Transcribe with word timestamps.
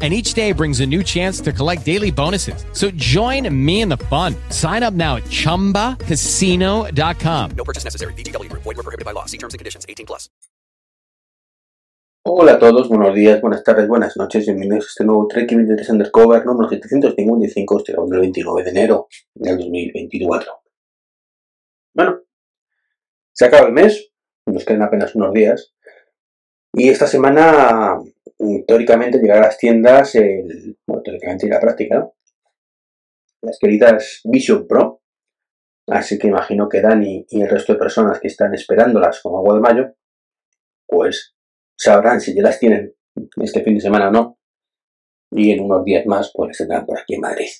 and 0.00 0.14
each 0.14 0.34
day 0.34 0.52
brings 0.52 0.78
a 0.78 0.86
new 0.86 1.02
chance 1.02 1.40
to 1.40 1.52
collect 1.52 1.84
daily 1.84 2.12
bonuses. 2.12 2.64
So 2.72 2.92
join 2.92 3.52
me 3.52 3.80
in 3.80 3.88
the 3.88 3.96
fun. 3.96 4.36
Sign 4.50 4.84
up 4.84 4.94
now 4.94 5.16
at 5.16 5.24
ChumbaCasino.com. 5.24 7.50
No 7.56 7.64
purchase 7.64 7.82
necessary. 7.82 8.14
BGW. 8.14 8.48
Void 8.52 8.64
were 8.64 8.74
prohibited 8.74 9.04
by 9.04 9.10
law. 9.10 9.24
See 9.24 9.38
terms 9.38 9.54
and 9.54 9.58
conditions. 9.58 9.84
18 9.88 10.06
plus. 10.06 10.28
Hola 12.30 12.52
a 12.52 12.58
todos, 12.58 12.90
buenos 12.90 13.14
días, 13.14 13.40
buenas 13.40 13.64
tardes, 13.64 13.88
buenas 13.88 14.14
noches, 14.18 14.44
bienvenidos 14.44 14.84
a 14.84 14.88
este 14.88 15.04
nuevo 15.04 15.26
Trek 15.28 15.48
23 15.48 15.88
Undercover 15.88 16.44
número 16.44 16.68
755, 16.68 17.78
este 17.78 17.94
del 17.94 18.20
29 18.20 18.64
de 18.64 18.70
enero 18.70 19.08
del 19.34 19.56
2024. 19.56 20.52
Bueno, 21.94 22.20
se 23.32 23.46
acaba 23.46 23.68
el 23.68 23.72
mes, 23.72 24.10
nos 24.44 24.62
quedan 24.66 24.82
apenas 24.82 25.14
unos 25.14 25.32
días, 25.32 25.74
y 26.74 26.90
esta 26.90 27.06
semana 27.06 27.98
teóricamente 28.66 29.18
llegar 29.18 29.38
a 29.38 29.46
las 29.46 29.58
tiendas, 29.58 30.14
el, 30.14 30.78
bueno, 30.86 31.02
teóricamente 31.02 31.46
y 31.46 31.50
la 31.50 31.60
práctica, 31.60 32.10
las 33.42 33.58
queridas 33.58 34.20
Vision 34.24 34.66
Pro, 34.66 35.02
así 35.88 36.18
que 36.18 36.28
imagino 36.28 36.68
que 36.68 36.80
Dani 36.80 37.26
y 37.28 37.42
el 37.42 37.48
resto 37.48 37.72
de 37.72 37.78
personas 37.78 38.20
que 38.20 38.28
están 38.28 38.54
esperándolas 38.54 39.20
como 39.20 39.38
agua 39.38 39.54
de 39.54 39.60
mayo, 39.60 39.94
pues 40.86 41.36
sabrán 41.76 42.20
si 42.20 42.34
ya 42.34 42.42
las 42.42 42.58
tienen 42.58 42.94
este 43.36 43.62
fin 43.62 43.74
de 43.74 43.80
semana 43.80 44.08
o 44.08 44.12
no, 44.12 44.38
y 45.32 45.52
en 45.52 45.64
unos 45.64 45.84
días 45.84 46.06
más 46.06 46.32
pues 46.34 46.56
tendrán 46.56 46.86
por 46.86 46.98
aquí 46.98 47.14
en 47.14 47.20
Madrid, 47.20 47.50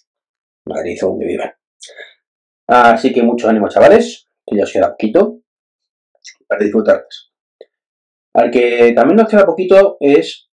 Madrid 0.66 0.98
o 1.02 1.08
donde 1.08 1.26
vivan. 1.26 1.52
Así 2.68 3.12
que 3.12 3.22
mucho 3.22 3.48
ánimo 3.48 3.68
chavales, 3.68 4.28
que 4.46 4.56
ya 4.56 4.64
os 4.64 4.72
queda 4.72 4.90
poquito 4.90 5.40
para 6.46 6.62
disfrutarlas. 6.62 7.32
Al 8.34 8.50
que 8.50 8.92
también 8.94 9.16
nos 9.16 9.28
queda 9.28 9.46
poquito 9.46 9.96
es 10.00 10.47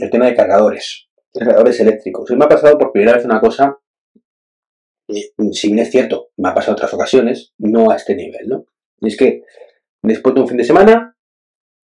el 0.00 0.10
tema 0.10 0.26
de 0.26 0.34
cargadores, 0.34 1.08
cargadores 1.32 1.80
eléctricos. 1.80 2.30
Me 2.30 2.44
ha 2.44 2.48
pasado 2.48 2.78
por 2.78 2.92
primera 2.92 3.16
vez 3.16 3.24
una 3.24 3.40
cosa, 3.40 3.78
si 5.08 5.68
bien 5.68 5.80
es 5.80 5.90
cierto, 5.90 6.28
me 6.36 6.48
ha 6.48 6.54
pasado 6.54 6.74
otras 6.74 6.92
ocasiones, 6.94 7.52
no 7.58 7.90
a 7.90 7.96
este 7.96 8.14
nivel, 8.14 8.48
¿no? 8.48 8.66
Y 9.00 9.08
es 9.08 9.16
que 9.16 9.42
después 10.02 10.34
de 10.34 10.40
un 10.42 10.48
fin 10.48 10.56
de 10.58 10.64
semana 10.64 11.16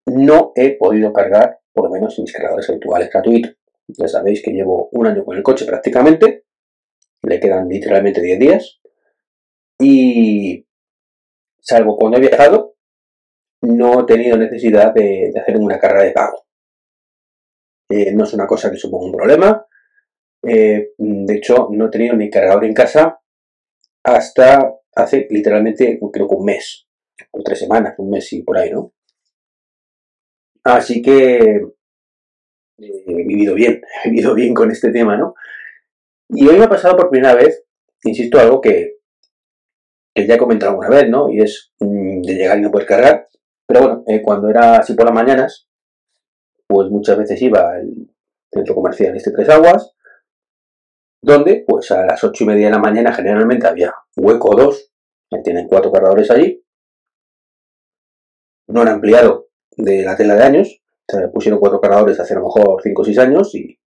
no 0.06 0.52
he 0.54 0.76
podido 0.76 1.12
cargar, 1.12 1.58
por 1.72 1.84
lo 1.84 1.90
menos, 1.90 2.18
mis 2.18 2.32
cargadores 2.32 2.68
habituales 2.70 3.10
gratuitos. 3.10 3.56
Ya 3.88 4.08
sabéis 4.08 4.42
que 4.42 4.52
llevo 4.52 4.88
un 4.92 5.06
año 5.06 5.24
con 5.24 5.36
el 5.36 5.42
coche 5.42 5.64
prácticamente, 5.64 6.44
le 7.22 7.40
quedan 7.40 7.68
literalmente 7.68 8.20
10 8.20 8.38
días, 8.38 8.80
y 9.80 10.66
salvo 11.60 11.96
cuando 11.96 12.18
he 12.18 12.20
viajado, 12.20 12.76
no 13.62 14.00
he 14.00 14.04
tenido 14.04 14.36
necesidad 14.36 14.92
de 14.92 15.32
hacer 15.40 15.56
una 15.56 15.78
carga 15.78 16.02
de 16.02 16.12
pago. 16.12 16.47
Eh, 17.88 18.12
no 18.14 18.24
es 18.24 18.34
una 18.34 18.46
cosa 18.46 18.70
que 18.70 18.76
suponga 18.76 19.06
un 19.06 19.12
problema. 19.12 19.66
Eh, 20.42 20.92
de 20.96 21.34
hecho, 21.34 21.68
no 21.72 21.86
he 21.86 21.90
tenido 21.90 22.16
mi 22.16 22.30
cargador 22.30 22.64
en 22.64 22.74
casa 22.74 23.18
hasta 24.04 24.74
hace 24.94 25.26
literalmente, 25.30 25.98
creo 26.12 26.28
que 26.28 26.34
un 26.34 26.44
mes, 26.44 26.86
o 27.30 27.42
tres 27.42 27.58
semanas, 27.58 27.94
un 27.98 28.10
mes 28.10 28.32
y 28.32 28.42
por 28.42 28.58
ahí, 28.58 28.70
¿no? 28.70 28.92
Así 30.64 31.00
que 31.00 31.36
eh, 32.78 33.04
he 33.06 33.24
vivido 33.24 33.54
bien, 33.54 33.80
he 34.04 34.10
vivido 34.10 34.34
bien 34.34 34.54
con 34.54 34.70
este 34.70 34.90
tema, 34.90 35.16
¿no? 35.16 35.34
Y 36.30 36.46
hoy 36.46 36.58
me 36.58 36.64
ha 36.64 36.68
pasado 36.68 36.96
por 36.96 37.10
primera 37.10 37.34
vez, 37.34 37.64
insisto, 38.04 38.38
algo 38.38 38.60
que, 38.60 38.98
ya 40.14 40.34
he 40.34 40.38
comentado 40.38 40.72
alguna 40.72 40.88
vez, 40.88 41.08
¿no? 41.08 41.30
Y 41.30 41.40
es 41.40 41.72
mm, 41.80 42.22
de 42.22 42.34
llegar 42.34 42.58
y 42.58 42.62
no 42.62 42.70
poder 42.70 42.86
cargar. 42.86 43.28
Pero 43.66 43.80
bueno, 43.80 44.04
cuando 44.24 44.50
era 44.50 44.78
así 44.78 44.94
por 44.94 45.04
las 45.04 45.14
mañanas, 45.14 45.67
pues 46.68 46.90
muchas 46.90 47.18
veces 47.18 47.40
iba 47.42 47.72
al 47.72 47.90
centro 48.52 48.74
comercial 48.74 49.16
este 49.16 49.32
Tres 49.32 49.48
Aguas, 49.48 49.94
donde 51.22 51.64
pues 51.66 51.90
a 51.90 52.04
las 52.04 52.22
ocho 52.22 52.44
y 52.44 52.46
media 52.46 52.66
de 52.66 52.72
la 52.72 52.78
mañana 52.78 53.12
generalmente 53.12 53.66
había 53.66 53.94
hueco 54.16 54.54
dos, 54.54 54.92
tienen 55.42 55.66
cuatro 55.66 55.90
cargadores 55.90 56.30
allí, 56.30 56.64
no 58.68 58.82
han 58.82 58.88
ampliado 58.88 59.48
de 59.76 60.02
la 60.02 60.16
tela 60.16 60.34
de 60.34 60.42
años, 60.42 60.82
se 61.08 61.28
pusieron 61.28 61.58
cuatro 61.58 61.80
cargadores 61.80 62.20
hace 62.20 62.34
a 62.34 62.38
lo 62.38 62.44
mejor 62.44 62.82
cinco 62.82 63.02
o 63.02 63.04
seis 63.04 63.18
años 63.18 63.54
y 63.54 63.78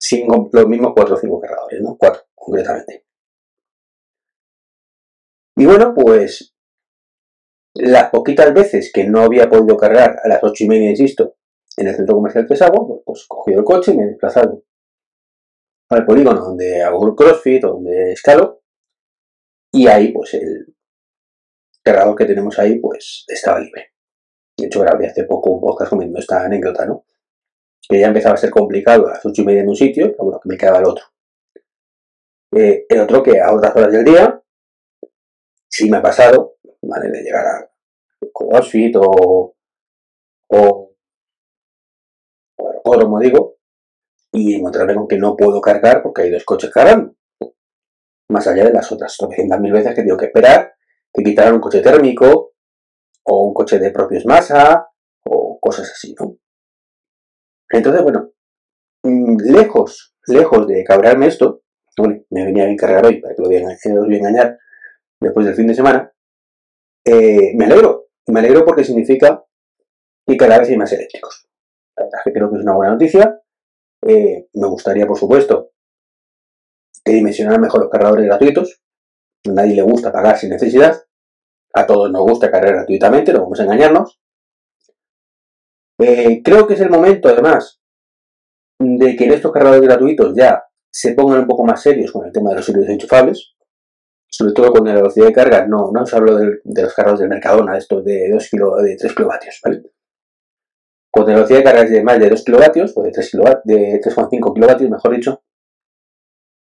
cinco, 0.00 0.48
los 0.52 0.68
mismos 0.68 0.92
cuatro 0.94 1.16
o 1.16 1.18
cinco 1.18 1.40
cargadores, 1.40 1.80
¿no? 1.80 1.96
Cuatro, 1.98 2.22
concretamente. 2.34 3.04
Y 5.56 5.66
bueno, 5.66 5.92
pues 5.94 6.54
las 7.74 8.10
poquitas 8.10 8.54
veces 8.54 8.92
que 8.92 9.04
no 9.04 9.22
había 9.22 9.48
podido 9.48 9.76
cargar 9.76 10.16
a 10.22 10.28
las 10.28 10.42
ocho 10.44 10.64
y 10.64 10.68
media, 10.68 10.90
insisto, 10.90 11.37
en 11.78 11.88
el 11.88 11.94
centro 11.94 12.16
comercial 12.16 12.44
de 12.44 12.48
Pesagua, 12.48 13.02
pues 13.04 13.24
cogí 13.28 13.52
el 13.52 13.64
coche 13.64 13.92
y 13.92 13.96
me 13.96 14.04
he 14.04 14.06
desplazado 14.08 14.62
al 15.90 16.04
polígono 16.04 16.40
donde 16.40 16.82
hago 16.82 17.06
el 17.08 17.14
crossfit, 17.14 17.62
donde 17.62 18.12
escalo, 18.12 18.62
y 19.72 19.86
ahí 19.86 20.12
pues 20.12 20.34
el 20.34 20.74
cargador 21.82 22.16
que 22.16 22.26
tenemos 22.26 22.58
ahí 22.58 22.78
pues 22.78 23.24
estaba 23.28 23.60
libre. 23.60 23.92
De 24.56 24.66
hecho, 24.66 24.80
grabé 24.80 25.06
hace 25.06 25.24
poco 25.24 25.50
un 25.52 25.60
podcast 25.60 25.90
comiendo 25.90 26.18
esta 26.18 26.44
anécdota, 26.44 26.84
¿no? 26.84 27.04
Que 27.88 28.00
ya 28.00 28.08
empezaba 28.08 28.34
a 28.34 28.38
ser 28.38 28.50
complicado 28.50 29.06
a 29.06 29.12
las 29.12 29.24
ocho 29.24 29.42
y 29.42 29.44
media 29.44 29.62
en 29.62 29.68
un 29.68 29.76
sitio, 29.76 30.10
pero 30.10 30.24
bueno, 30.24 30.40
que 30.42 30.48
me 30.48 30.58
quedaba 30.58 30.78
el 30.78 30.86
otro. 30.86 31.04
Eh, 32.56 32.86
el 32.88 33.00
otro 33.00 33.22
que 33.22 33.40
a 33.40 33.52
otras 33.54 33.74
horas 33.76 33.92
del 33.92 34.04
día, 34.04 34.42
sí 35.68 35.88
me 35.88 35.98
ha 35.98 36.02
pasado, 36.02 36.56
¿vale? 36.82 37.08
De 37.10 37.22
llegar 37.22 37.46
a 37.46 37.70
CrossFit 38.34 38.96
o, 38.96 39.54
o 40.50 40.87
como 42.96 43.20
digo, 43.20 43.56
y 44.32 44.54
encontrarme 44.54 44.94
con 44.94 45.08
que 45.08 45.18
no 45.18 45.36
puedo 45.36 45.60
cargar 45.60 46.02
porque 46.02 46.22
hay 46.22 46.30
dos 46.30 46.44
coches 46.44 46.70
cargando. 46.70 47.14
Más 48.30 48.46
allá 48.46 48.64
de 48.64 48.72
las 48.72 48.90
otras 48.92 49.16
900 49.20 49.60
mil 49.60 49.72
veces 49.72 49.94
que 49.94 50.02
tengo 50.02 50.16
que 50.16 50.26
esperar 50.26 50.74
que 51.12 51.22
quitaran 51.22 51.54
un 51.54 51.60
coche 51.60 51.80
térmico 51.80 52.52
o 53.24 53.46
un 53.46 53.54
coche 53.54 53.78
de 53.78 53.90
propios 53.90 54.26
masa 54.26 54.86
o 55.24 55.58
cosas 55.60 55.90
así, 55.90 56.14
¿no? 56.18 56.36
Entonces, 57.70 58.02
bueno, 58.02 58.30
mm, 59.02 59.36
lejos, 59.50 60.14
lejos 60.26 60.66
de 60.66 60.84
cabrarme 60.84 61.26
esto, 61.26 61.62
me 62.30 62.44
venía 62.44 62.70
a 62.70 62.76
cargar 62.76 63.06
hoy 63.06 63.20
para 63.20 63.34
que 63.34 63.42
lo 63.42 63.48
voy 63.48 63.56
a, 63.56 64.18
engañar 64.18 64.58
después 65.20 65.46
del 65.46 65.54
fin 65.54 65.66
de 65.66 65.74
semana, 65.74 66.12
eh, 67.04 67.54
me 67.56 67.64
alegro. 67.64 68.08
Me 68.28 68.40
alegro 68.40 68.64
porque 68.64 68.84
significa 68.84 69.42
que 70.26 70.36
cada 70.36 70.58
vez 70.58 70.68
hay 70.68 70.76
más 70.76 70.92
eléctricos. 70.92 71.47
Que 72.24 72.32
creo 72.32 72.50
que 72.50 72.56
es 72.56 72.62
una 72.62 72.74
buena 72.74 72.92
noticia. 72.92 73.40
Eh, 74.06 74.48
me 74.54 74.68
gustaría, 74.68 75.06
por 75.06 75.18
supuesto, 75.18 75.72
que 77.04 77.12
dimensionaran 77.12 77.60
mejor 77.60 77.82
los 77.82 77.90
cargadores 77.90 78.26
gratuitos. 78.26 78.82
A 79.48 79.52
nadie 79.52 79.74
le 79.74 79.82
gusta 79.82 80.12
pagar 80.12 80.38
sin 80.38 80.50
necesidad. 80.50 81.02
A 81.74 81.86
todos 81.86 82.10
nos 82.10 82.22
gusta 82.22 82.50
cargar 82.50 82.74
gratuitamente, 82.74 83.32
no 83.32 83.42
vamos 83.42 83.60
a 83.60 83.64
engañarnos. 83.64 84.20
Eh, 86.00 86.42
creo 86.42 86.66
que 86.66 86.74
es 86.74 86.80
el 86.80 86.90
momento, 86.90 87.28
además, 87.28 87.80
de 88.78 89.16
que 89.16 89.24
en 89.24 89.32
estos 89.32 89.52
cargadores 89.52 89.82
gratuitos 89.82 90.34
ya 90.34 90.64
se 90.90 91.14
pongan 91.14 91.40
un 91.40 91.46
poco 91.46 91.64
más 91.64 91.82
serios 91.82 92.12
con 92.12 92.26
el 92.26 92.32
tema 92.32 92.50
de 92.50 92.56
los 92.56 92.68
híbridos 92.68 92.90
enchufables, 92.90 93.54
sobre 94.30 94.52
todo 94.52 94.72
con 94.72 94.86
la 94.86 94.94
velocidad 94.94 95.26
de 95.26 95.32
carga, 95.32 95.66
no, 95.66 95.90
no 95.92 96.02
os 96.02 96.14
hablo 96.14 96.36
de, 96.36 96.60
los 96.64 96.94
cargadores 96.94 97.20
del 97.20 97.28
Mercadona, 97.28 97.76
estos 97.76 98.04
de, 98.04 98.30
2 98.30 98.48
kilo, 98.48 98.76
de 98.76 98.96
3 98.96 99.14
kilovatios, 99.14 99.60
¿vale? 99.64 99.82
Con 101.10 101.24
velocidad 101.26 101.58
de 101.58 101.64
carga 101.64 101.84
de 101.84 102.02
más 102.02 102.18
de 102.18 102.28
2 102.28 102.44
kilovatios, 102.44 102.92
o 102.96 103.02
de 103.02 103.10
3,5 103.10 104.54
kilovatios, 104.54 104.90
mejor 104.90 105.16
dicho, 105.16 105.42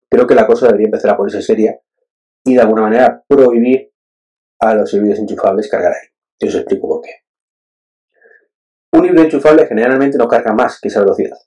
creo 0.09 0.27
que 0.27 0.35
la 0.35 0.47
cosa 0.47 0.67
debería 0.67 0.87
empezar 0.87 1.11
a 1.11 1.17
ponerse 1.17 1.41
seria 1.41 1.79
y 2.45 2.55
de 2.55 2.61
alguna 2.61 2.83
manera 2.83 3.23
prohibir 3.27 3.91
a 4.59 4.75
los 4.75 4.93
híbridos 4.93 5.19
enchufables 5.19 5.69
cargar 5.69 5.93
ahí. 5.93 6.09
Yo 6.39 6.47
os 6.47 6.55
explico 6.55 6.87
por 6.87 7.01
qué. 7.01 7.11
Un 8.93 9.05
híbrido 9.05 9.23
enchufable 9.23 9.67
generalmente 9.67 10.17
no 10.17 10.27
carga 10.27 10.53
más 10.53 10.79
que 10.79 10.87
esa 10.87 11.01
velocidad. 11.01 11.37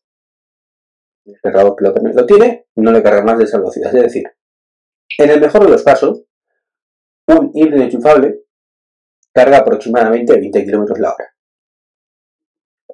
El 1.25 1.39
cargador 1.41 1.77
que 1.77 1.85
lo, 1.85 2.27
tiene 2.27 2.67
no 2.77 2.93
le 2.93 3.03
carga 3.03 3.23
más 3.23 3.39
de 3.39 3.45
esa 3.45 3.59
velocidad. 3.59 3.95
Es 3.95 4.03
decir, 4.03 4.25
en 5.19 5.31
el 5.31 5.41
mejor 5.41 5.65
de 5.65 5.71
los 5.71 5.83
casos, 5.83 6.25
un 7.29 7.51
híbrido 7.55 7.83
enchufable 7.83 8.45
carga 9.33 9.59
aproximadamente 9.59 10.39
20 10.39 10.65
km 10.65 10.99
la 10.99 11.15
hora 11.15 11.32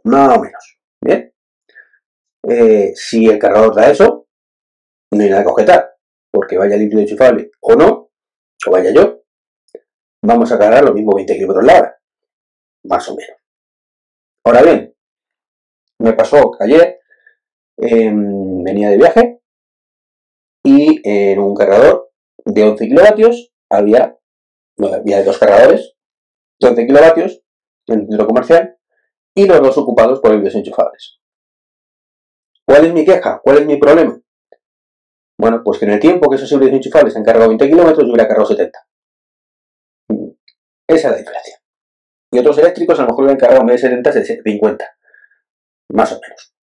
más 0.09 0.37
o 0.37 0.41
menos. 0.41 0.79
Bien. 1.03 1.33
Eh, 2.49 2.93
si 2.95 3.27
el 3.27 3.39
cargador 3.39 3.75
da 3.75 3.91
eso, 3.91 4.27
no 5.13 5.23
hay 5.23 5.31
nada 5.31 5.43
que 5.43 5.51
objetar, 5.51 5.97
porque 6.31 6.57
vaya 6.57 6.77
limpio 6.77 7.01
enchufable 7.01 7.51
o 7.61 7.75
no, 7.75 8.11
o 8.67 8.71
vaya 8.71 8.91
yo, 8.93 9.23
vamos 10.23 10.51
a 10.53 10.59
cargar 10.59 10.85
lo 10.85 10.95
mismo 10.95 11.15
20 11.15 11.37
km 11.39 11.63
la 11.63 11.79
hora. 11.79 12.01
más 12.85 13.09
o 13.09 13.17
menos. 13.17 13.37
Ahora 14.45 14.63
bien, 14.63 14.95
me 16.01 16.13
pasó 16.13 16.53
ayer 16.61 17.01
em, 17.77 18.63
venía 18.63 18.91
de 18.91 18.97
viaje 18.97 19.41
y 20.65 21.01
en 21.05 21.39
un 21.39 21.55
cargador 21.55 22.11
de 22.45 22.63
11 22.65 22.89
kilovatios 22.89 23.53
había, 23.71 24.17
no, 24.79 24.89
había 24.89 25.23
dos 25.23 25.39
cargadores 25.39 25.95
de 26.61 26.69
11 26.69 26.87
kilovatios 26.87 27.43
en 27.89 28.01
el 28.01 28.07
centro 28.07 28.27
comercial 28.27 28.78
y 29.39 29.47
los 29.47 29.61
dos 29.61 29.79
ocupados 29.79 30.19
por 30.19 30.33
envíos 30.33 30.57
enchufables. 30.57 31.21
¿Cuál 32.67 32.87
es 32.87 32.93
mi 32.93 33.05
queja? 33.05 33.41
¿Cuál 33.41 33.59
es 33.59 33.67
mi 33.67 33.77
problema? 33.77 34.21
Bueno, 35.39 35.63
pues 35.65 35.79
que 35.79 35.85
en 35.85 35.93
el 35.93 36.01
tiempo 36.01 36.29
que 36.29 36.35
esos 36.35 36.51
envíos 36.51 36.73
enchufables 36.73 37.15
han 37.17 37.23
cargado 37.23 37.47
20 37.47 37.69
kilómetros, 37.69 38.05
yo 38.05 38.13
hubiera 38.13 38.27
cargado 38.27 38.49
70. 38.49 38.77
Esa 40.89 41.09
es 41.09 41.13
la 41.13 41.19
diferencia. 41.19 41.63
Y 42.33 42.39
otros 42.41 42.59
eléctricos 42.59 42.99
a 42.99 43.03
lo 43.03 43.09
mejor 43.11 43.25
hubieran 43.25 43.39
cargado 43.39 43.61
en 43.61 43.67
vez 43.69 43.81
de 43.81 43.89
70, 44.25 44.43
50. 44.43 44.99
Más 45.93 46.13
o 46.13 46.21
menos. 46.21 46.55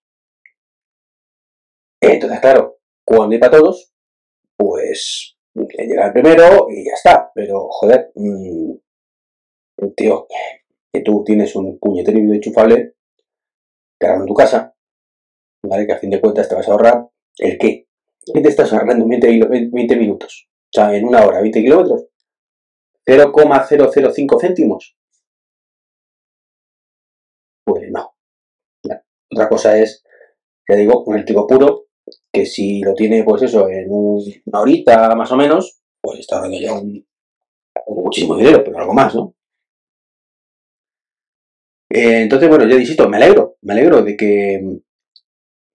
Entonces, 2.01 2.39
claro, 2.42 2.80
cuando 3.06 3.33
hay 3.33 3.39
para 3.39 3.57
todos, 3.57 3.94
pues 4.57 5.38
llega 5.54 6.07
el 6.07 6.12
primero 6.12 6.68
y 6.69 6.83
ya 6.83 6.94
está. 6.94 7.31
Pero, 7.33 7.69
joder, 7.69 8.12
mmm, 8.16 8.74
tío, 9.95 10.28
que 10.95 11.01
tú 11.01 11.24
tienes 11.25 11.56
un 11.56 11.77
puñetero 11.77 12.18
de 12.18 12.36
enchufable 12.36 12.95
cargado 14.00 14.24
en 14.24 14.27
tu 14.27 14.33
casa, 14.33 14.74
¿vale? 15.63 15.86
Que 15.86 15.94
a 15.94 16.00
fin 16.00 16.09
de 16.09 16.21
cuentas 16.21 16.47
te 16.47 16.56
vas 16.56 16.68
a 16.68 16.71
ahorrar 16.71 17.09
el 17.38 17.57
qué. 17.57 17.88
¿Qué 18.33 18.42
te 18.42 18.50
estás 18.50 18.71
ahorrando 18.71 19.03
en 19.03 19.19
20, 19.19 19.69
20 19.71 19.95
minutos? 19.97 20.47
O 20.50 20.69
sea, 20.71 20.95
en 20.95 21.06
una 21.06 21.25
hora, 21.25 21.42
20 21.42 21.62
kilómetros. 21.62 22.06
0,005 23.06 24.39
céntimos. 24.39 24.97
Pues 27.65 27.92
no. 27.92 28.15
Otra 29.31 29.50
cosa 29.50 29.77
es, 29.77 30.03
te 30.65 30.77
digo, 30.77 31.03
un 31.03 31.15
eléctrico 31.15 31.45
puro, 31.45 31.88
que 32.31 32.45
si 32.45 32.81
lo 32.81 32.94
tiene, 32.94 33.24
pues 33.24 33.44
eso, 33.44 33.68
en 33.69 33.88
una 33.89 34.62
horita 34.62 35.13
más 35.15 35.31
o 35.31 35.36
menos, 35.36 35.81
pues 36.01 36.19
está 36.19 36.38
ahorrando 36.38 36.57
ya 36.59 36.74
un, 36.74 37.06
muchísimo 37.88 38.38
dinero, 38.38 38.63
pero 38.63 38.80
algo 38.80 38.94
más, 38.94 39.13
¿no? 39.13 39.36
Eh, 41.95 42.24
entonces, 42.24 42.50
bueno, 42.50 42.65
yo 42.68 42.77
insisto, 42.77 43.07
me 43.07 43.15
alegro, 43.15 43.56
me 43.62 43.71
alegro 43.71 44.01
de 44.01 44.18
que 44.18 44.62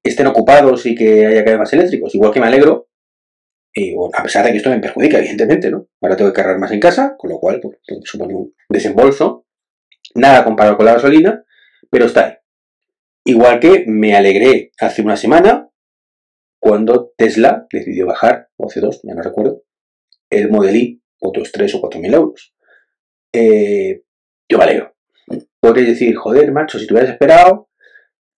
estén 0.03 0.27
ocupados 0.27 0.85
y 0.85 0.95
que 0.95 1.25
haya 1.25 1.43
cada 1.43 1.53
vez 1.53 1.61
más 1.61 1.73
eléctricos, 1.73 2.15
igual 2.15 2.31
que 2.31 2.41
me 2.41 2.47
alegro, 2.47 2.91
y 3.73 3.95
bueno, 3.95 4.13
a 4.15 4.23
pesar 4.23 4.45
de 4.45 4.51
que 4.51 4.59
esto 4.59 4.69
me 4.69 4.81
perjudica, 4.81 5.17
evidentemente, 5.17 5.71
¿no? 5.71 5.89
Ahora 6.03 6.17
tengo 6.19 6.31
que 6.31 6.37
cargar 6.37 6.59
más 6.59 6.73
en 6.73 6.81
casa, 6.81 7.15
con 7.17 7.31
lo 7.31 7.39
cual 7.39 7.61
pues, 7.63 7.79
supone 8.05 8.35
un 8.35 8.55
desembolso, 8.69 9.47
nada 10.15 10.45
comparado 10.45 10.77
con 10.77 10.85
la 10.85 10.93
gasolina, 10.93 11.43
pero 11.89 12.05
está 12.05 12.27
ahí. 12.27 12.35
Igual 13.25 13.59
que 13.59 13.85
me 13.87 14.15
alegré 14.15 14.73
hace 14.79 15.01
una 15.01 15.17
semana 15.17 15.71
cuando 16.59 17.15
Tesla 17.17 17.67
decidió 17.73 18.07
bajar, 18.07 18.51
o 18.57 18.67
hace 18.67 18.81
dos, 18.81 19.01
ya 19.05 19.15
no 19.15 19.23
recuerdo, 19.23 19.63
el 20.29 20.51
Model 20.51 20.77
I, 20.77 21.03
otros 21.19 21.51
3 21.51 21.77
o 21.77 21.81
4 21.81 21.99
mil 21.99 22.13
euros. 22.13 22.55
Eh, 23.33 24.03
yo 24.51 24.59
me 24.59 24.65
alegro. 24.65 25.00
Podréis 25.61 25.89
decir, 25.89 26.17
joder, 26.17 26.51
macho, 26.53 26.79
si 26.79 26.87
te 26.87 26.95
hubieras 26.95 27.13
esperado, 27.13 27.69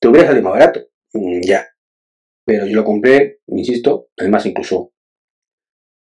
te 0.01 0.09
hubiera 0.09 0.27
salido 0.27 0.45
más 0.45 0.55
barato. 0.55 0.81
Mm, 1.13 1.41
ya. 1.43 1.67
Pero 2.45 2.67
yo 2.67 2.75
lo 2.75 2.85
compré, 2.85 3.41
insisto, 3.47 4.09
además 4.19 4.45
incluso 4.47 4.93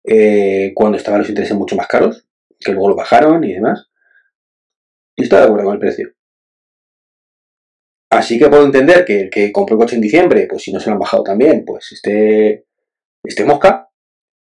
eh, 0.05 0.73
cuando 0.75 0.97
estaban 0.97 1.20
los 1.20 1.29
intereses 1.29 1.56
mucho 1.56 1.76
más 1.76 1.88
caros, 1.88 2.26
que 2.59 2.73
luego 2.73 2.91
lo 2.91 2.97
bajaron 2.97 3.43
y 3.44 3.55
demás. 3.55 3.91
Y 5.17 5.25
estaba 5.25 5.43
de 5.43 5.49
acuerdo 5.49 5.67
con 5.67 5.75
el 5.75 5.81
precio. 5.81 6.15
Así 8.11 8.38
que 8.38 8.49
puedo 8.49 8.64
entender 8.64 9.05
que 9.05 9.23
el 9.23 9.31
que 9.31 9.53
compró 9.53 9.75
el 9.75 9.81
coche 9.81 9.97
en 9.97 10.00
diciembre, 10.00 10.47
pues 10.49 10.62
si 10.62 10.73
no 10.73 10.81
se 10.81 10.88
lo 10.88 10.94
han 10.94 11.00
bajado 11.00 11.25
también, 11.25 11.64
pues 11.67 11.93
esté, 11.93 12.67
esté 13.23 13.44
mosca, 13.44 13.91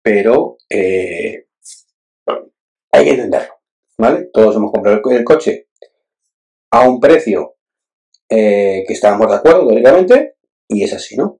pero 0.02 0.56
eh, 0.68 1.46
hay 2.90 3.04
que 3.04 3.10
entenderlo, 3.10 3.54
¿vale? 3.98 4.30
Todos 4.32 4.56
hemos 4.56 4.72
comprado 4.72 5.00
el 5.10 5.24
coche 5.24 5.68
a 6.72 6.88
un 6.88 6.98
precio 6.98 7.56
eh, 8.28 8.82
que 8.86 8.94
estábamos 8.94 9.28
de 9.28 9.36
acuerdo, 9.36 9.64
lógicamente, 9.64 10.36
y 10.66 10.82
es 10.82 10.92
así, 10.94 11.16
¿no? 11.16 11.38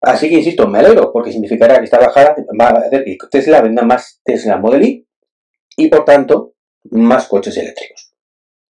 Así 0.00 0.28
que 0.28 0.36
insisto, 0.36 0.66
me 0.66 0.78
alegro, 0.78 1.12
porque 1.12 1.30
significará 1.30 1.78
que 1.78 1.84
esta 1.84 1.98
bajada 1.98 2.34
va 2.60 2.68
a 2.68 2.80
hacer 2.80 3.04
que 3.04 3.18
Tesla 3.30 3.60
venda 3.60 3.82
más 3.82 4.20
Tesla 4.24 4.56
Model 4.56 4.82
I 4.82 5.08
y 5.76 5.88
por 5.88 6.04
tanto 6.04 6.54
más 6.90 7.28
coches 7.28 7.56
eléctricos. 7.56 8.12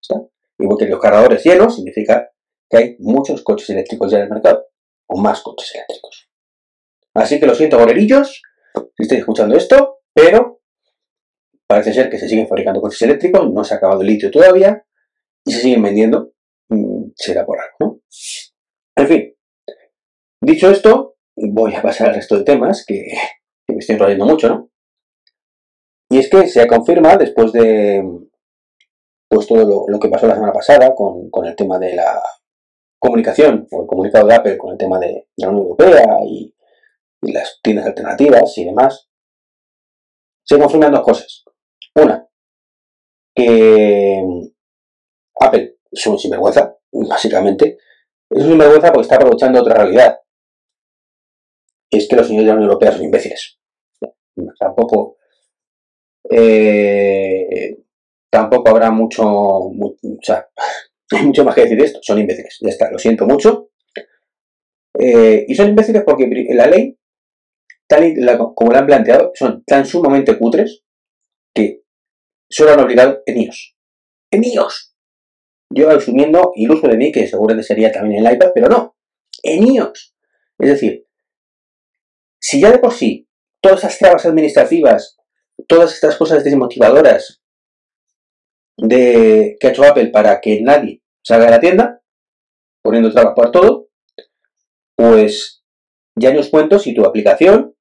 ¿Está? 0.01 0.23
Y 0.59 0.67
porque 0.67 0.87
los 0.87 0.99
cargadores 0.99 1.45
llenos 1.45 1.77
significa 1.77 2.31
que 2.69 2.77
hay 2.77 2.97
muchos 2.99 3.43
coches 3.43 3.71
eléctricos 3.71 4.11
ya 4.11 4.19
en 4.19 4.25
el 4.25 4.31
mercado, 4.31 4.67
o 5.07 5.19
más 5.19 5.43
coches 5.43 5.73
eléctricos. 5.75 6.29
Así 7.15 7.39
que 7.39 7.47
lo 7.47 7.55
siento, 7.55 7.79
golerillos, 7.79 8.43
si 8.97 9.03
estáis 9.03 9.21
escuchando 9.21 9.57
esto, 9.57 10.01
pero 10.15 10.60
Parece 11.71 11.93
ser 11.93 12.11
que 12.11 12.19
se 12.19 12.29
siguen 12.29 12.49
fabricando 12.49 12.81
coches 12.81 13.01
eléctricos, 13.03 13.49
no 13.53 13.63
se 13.63 13.75
ha 13.75 13.77
acabado 13.77 14.01
el 14.01 14.09
litio 14.09 14.29
todavía 14.29 14.85
y 15.45 15.53
se 15.53 15.61
siguen 15.61 15.85
vendiendo. 15.85 16.33
Mm, 16.69 17.13
será 17.15 17.47
por 17.47 17.61
algo, 17.61 17.77
¿no? 17.79 18.01
En 18.97 19.07
fin, 19.07 19.37
dicho 20.41 20.69
esto, 20.69 21.15
voy 21.37 21.73
a 21.77 21.81
pasar 21.81 22.09
al 22.09 22.17
resto 22.17 22.37
de 22.37 22.43
temas 22.43 22.85
que, 22.85 23.13
me 23.69 23.77
estoy 23.79 23.95
enrollando 23.95 24.27
mucho, 24.27 24.49
¿no? 24.49 24.71
Y 26.11 26.19
es 26.19 26.29
que 26.29 26.49
se 26.49 26.67
confirma 26.67 27.17
después 27.17 27.53
de 27.53 28.03
pues 29.29 29.47
todo 29.47 29.87
lo, 29.87 30.01
que 30.01 30.09
pasó 30.09 30.27
la 30.27 30.35
semana 30.35 30.53
pasada 30.53 30.93
con, 30.93 31.31
el 31.47 31.55
tema 31.55 31.79
de 31.79 31.95
la 31.95 32.21
comunicación 32.99 33.69
o 33.71 33.83
el 33.83 33.87
comunicado 33.87 34.27
de 34.27 34.35
Apple 34.35 34.59
con 34.59 34.73
el 34.73 34.77
tema 34.77 34.99
de, 34.99 35.29
la 35.37 35.51
Unión 35.51 35.67
Europea 35.67 36.19
y, 36.27 36.53
y 37.23 37.33
las 37.33 37.61
tiendas 37.63 37.87
alternativas 37.87 38.59
y 38.59 38.65
demás, 38.65 39.09
se 40.43 40.59
confirman 40.59 40.91
dos 40.91 41.05
cosas. 41.05 41.45
Una, 41.97 42.27
que 43.35 44.23
Apple 45.41 45.79
es 45.91 46.07
un 46.07 46.19
sinvergüenza, 46.19 46.77
básicamente. 46.93 47.79
Es 48.31 48.43
un 48.45 48.51
sinvergüenza 48.51 48.93
porque 48.93 49.03
está 49.03 49.17
aprovechando 49.17 49.61
otra 49.61 49.75
realidad. 49.75 50.19
es 51.91 52.09
que 52.09 52.17
los 52.17 52.27
señores 52.27 52.47
de 52.47 52.53
la 52.53 52.57
Unión 52.57 52.71
Europea 52.71 52.93
son 52.93 53.05
imbéciles. 53.05 53.59
Tampoco. 54.59 55.17
Eh, 56.31 57.77
tampoco 58.31 58.71
habrá 58.71 58.91
mucho, 58.93 59.25
o 59.27 59.97
sea, 60.23 60.49
hay 61.11 61.27
mucho 61.27 61.45
más 61.45 61.55
que 61.55 61.63
decir 61.63 61.79
de 61.79 61.85
esto. 61.85 61.99
Son 62.03 62.19
imbéciles. 62.19 62.59
Ya 62.61 62.69
está, 62.69 62.91
lo 62.91 62.99
siento 62.99 63.27
mucho. 63.27 63.71
Eh, 64.99 65.45
y 65.49 65.55
son 65.55 65.71
imbéciles 65.71 66.05
porque 66.05 66.29
la 66.51 66.67
ley, 66.67 66.97
tal 67.89 68.05
y 68.05 68.15
como 68.55 68.73
la 68.73 68.81
han 68.81 68.87
planteado, 68.87 69.33
son 69.35 69.65
tan 69.65 69.87
sumamente 69.87 70.39
cutres 70.39 70.85
que 71.55 71.83
solo 72.49 72.73
han 72.73 72.81
obligado 72.81 73.23
en 73.27 73.43
iOS. 73.43 73.77
En 74.31 74.45
iOS. 74.45 74.95
Yo 75.73 75.91
asumiendo 75.91 76.53
el 76.57 76.71
uso 76.71 76.89
de 76.89 76.97
mí, 76.97 77.13
que 77.13 77.27
seguramente 77.27 77.67
sería 77.67 77.93
también 77.93 78.21
en 78.21 78.27
el 78.27 78.35
iPad, 78.35 78.51
pero 78.55 78.69
no. 78.69 78.97
En 79.43 79.67
iOS. 79.67 80.15
Es 80.59 80.69
decir, 80.69 81.07
si 82.41 82.61
ya 82.61 82.71
de 82.71 82.79
por 82.79 82.93
sí 82.93 83.29
todas 83.61 83.81
esas 83.81 83.99
trabas 83.99 84.27
administrativas, 84.27 85.17
todas 85.67 85.95
estas 85.95 86.17
cosas 86.17 86.43
desmotivadoras 86.43 87.43
de 88.77 89.57
que 89.61 89.67
ha 89.67 89.71
hecho 89.71 89.85
Apple 89.85 90.09
para 90.09 90.41
que 90.41 90.61
nadie 90.63 91.03
salga 91.23 91.47
de 91.47 91.51
la 91.51 91.61
tienda, 91.61 92.03
poniendo 92.83 93.13
trabas 93.13 93.35
por 93.35 93.51
todo, 93.51 93.89
pues 94.97 95.63
ya 96.17 96.33
no 96.33 96.41
os 96.41 96.49
cuento 96.49 96.79
si 96.79 96.95
tu 96.95 97.05
aplicación 97.05 97.75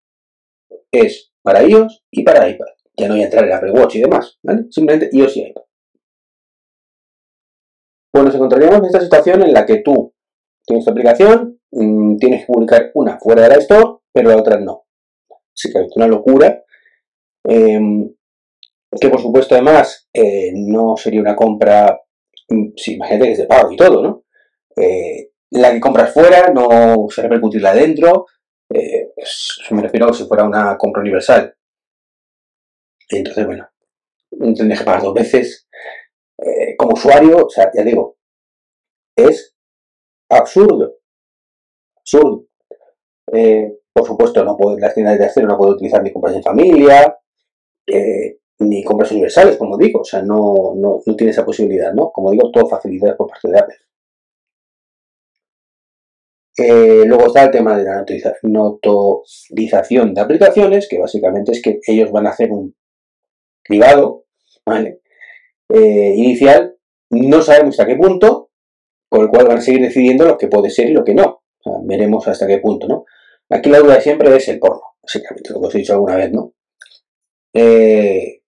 es 0.92 1.32
para 1.42 1.64
iOS 1.64 2.04
y 2.12 2.24
para 2.24 2.50
iPad. 2.50 2.68
Ya 3.00 3.08
no 3.08 3.14
voy 3.14 3.22
a 3.22 3.26
entrar 3.26 3.46
en 3.46 3.54
Apple 3.54 3.72
Watch 3.72 3.96
y 3.96 4.02
demás, 4.02 4.38
¿vale? 4.44 4.66
Simplemente 4.70 5.10
iOS 5.16 5.38
y 5.38 5.42
iPad. 5.48 5.62
Pues 8.12 8.26
nos 8.26 8.36
encontraríamos 8.36 8.80
en 8.80 8.86
esta 8.86 9.02
situación 9.02 9.44
en 9.44 9.54
la 9.54 9.66
que 9.66 9.78
tú 9.78 10.14
tienes 10.66 10.86
tu 10.86 10.92
aplicación, 10.92 11.60
mm, 11.72 12.18
tienes 12.18 12.42
que 12.42 12.52
publicar 12.52 12.92
una 12.96 13.18
fuera 13.20 13.44
de 13.44 13.50
la 13.50 13.56
Store, 13.56 14.00
pero 14.14 14.30
la 14.30 14.38
otra 14.38 14.60
no. 14.60 14.86
Así 15.54 15.72
que 15.72 15.80
es 15.80 15.96
una 15.96 16.08
locura. 16.08 16.64
Em, 17.44 18.10
que 19.00 19.10
por 19.10 19.22
supuesto 19.22 19.56
además 19.56 20.10
eh, 20.14 20.52
no 20.56 20.96
sería 20.98 21.22
una 21.22 21.36
compra, 21.36 22.00
mm, 22.50 22.70
sí, 22.76 22.96
imagínate 22.96 23.26
que 23.26 23.32
es 23.34 23.38
de 23.38 23.46
pago 23.46 23.72
y 23.72 23.78
todo, 23.78 24.02
¿no? 24.02 24.24
Eh, 24.76 25.32
la 25.52 25.72
que 25.72 25.80
compras 25.80 26.14
fuera 26.14 26.52
no 26.54 27.08
se 27.10 27.22
repercutirla 27.22 27.74
dentro, 27.74 28.26
eh, 28.74 29.12
me 29.72 29.82
refiero 29.82 30.10
a 30.10 30.14
si 30.14 30.26
fuera 30.26 30.44
una 30.44 30.78
compra 30.78 31.02
universal. 31.02 31.54
Entonces, 33.10 33.46
bueno, 33.46 33.68
tendrías 34.30 34.80
que 34.80 34.86
pagar 34.86 35.04
dos 35.04 35.14
veces. 35.14 35.68
Eh, 36.38 36.76
como 36.78 36.94
usuario, 36.94 37.46
o 37.46 37.50
sea, 37.50 37.70
ya 37.74 37.84
digo, 37.84 38.18
es 39.16 39.56
absurdo. 40.30 40.96
Absurdo. 41.98 42.46
Eh, 43.34 43.80
por 43.92 44.06
supuesto, 44.08 44.44
no 44.44 44.56
puedo, 44.56 44.78
las 44.78 44.94
tiendas 44.94 45.20
de 45.20 45.26
acero 45.26 45.48
no 45.48 45.58
puedo 45.58 45.74
utilizar 45.74 46.02
ni 46.02 46.14
compras 46.14 46.36
en 46.36 46.44
familia. 46.44 47.18
Eh, 47.88 48.40
ni 48.60 48.84
compras 48.84 49.12
universales, 49.12 49.58
como 49.58 49.78
digo, 49.78 50.02
o 50.02 50.04
sea, 50.04 50.22
no, 50.22 50.74
no, 50.76 51.02
no 51.06 51.16
tiene 51.16 51.32
esa 51.32 51.46
posibilidad, 51.46 51.94
¿no? 51.94 52.12
Como 52.12 52.32
digo, 52.32 52.52
todo 52.52 52.68
facilidades 52.68 53.16
por 53.16 53.28
parte 53.28 53.50
de 53.50 53.58
Apple. 53.60 53.76
Luego 57.08 57.28
está 57.28 57.46
el 57.46 57.52
tema 57.52 57.78
de 57.78 57.86
la 57.86 58.04
notiza- 58.04 58.36
notorización 58.44 60.14
de 60.14 60.20
aplicaciones, 60.22 60.90
que 60.90 61.00
básicamente 61.00 61.54
es 61.54 61.62
que 61.62 61.80
ellos 61.88 62.12
van 62.12 62.28
a 62.28 62.32
hacer 62.32 62.52
un 62.52 62.76
privado, 63.70 64.26
¿vale? 64.66 65.02
Eh, 65.70 66.14
inicial, 66.16 66.76
no 67.12 67.42
sabemos 67.42 67.80
hasta 67.80 67.86
qué 67.86 67.96
punto, 67.96 68.50
con 69.08 69.22
el 69.22 69.30
cual 69.30 69.48
van 69.48 69.60
a 69.60 69.62
seguir 69.62 69.82
decidiendo 69.82 70.26
lo 70.26 70.38
que 70.38 70.48
puede 70.48 70.72
ser 70.72 70.90
y 70.90 70.94
lo 70.94 71.04
que 71.04 71.14
no. 71.14 71.44
Veremos 71.84 72.28
hasta 72.28 72.48
qué 72.48 72.58
punto, 72.58 72.88
¿no? 72.88 73.06
Aquí 73.50 73.70
la 73.70 73.80
duda 73.80 73.96
de 73.96 74.02
siempre 74.02 74.36
es 74.36 74.48
el 74.48 74.60
porno, 74.60 74.82
básicamente, 75.04 75.54
lo 75.54 75.62
que 75.62 75.68
os 75.68 75.76
he 75.76 75.78
dicho 75.78 75.94
alguna 75.94 76.16
vez, 76.16 76.32
¿no? 76.32 76.54
Eh, 77.54 78.42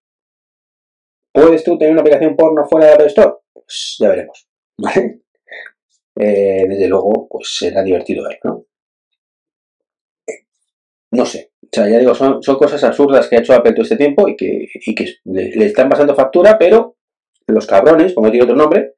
¿Puedes 1.31 1.63
tú 1.63 1.77
tener 1.77 1.93
una 1.93 2.01
aplicación 2.01 2.35
porno 2.35 2.67
fuera 2.67 2.87
de 2.87 2.93
Apple 2.93 3.07
Store? 3.07 3.33
Pues 3.53 3.97
ya 3.99 4.09
veremos, 4.09 4.47
¿vale? 4.77 5.21
Eh, 6.15 6.65
desde 6.67 6.87
luego, 6.87 7.27
pues 7.29 7.55
será 7.57 7.83
divertido 7.83 8.27
ver, 8.27 8.39
¿no? 8.43 8.65
No 11.11 11.25
sé, 11.25 11.50
sea, 11.73 11.89
ya 11.89 11.99
digo, 11.99 12.13
son, 12.15 12.41
cosas 12.41 12.83
absurdas 12.83 13.27
que 13.27 13.37
ha 13.37 13.39
hecho 13.39 13.53
Apple 13.53 13.73
todo 13.73 13.83
este 13.83 13.97
tiempo 13.97 14.27
y 14.27 14.35
que, 14.35 14.67
le, 15.25 15.65
están 15.65 15.89
pasando 15.89 16.15
factura, 16.15 16.57
pero 16.57 16.97
los 17.47 17.65
cabrones, 17.65 18.13
como 18.13 18.29
tiene 18.29 18.43
otro 18.43 18.55
nombre, 18.55 18.95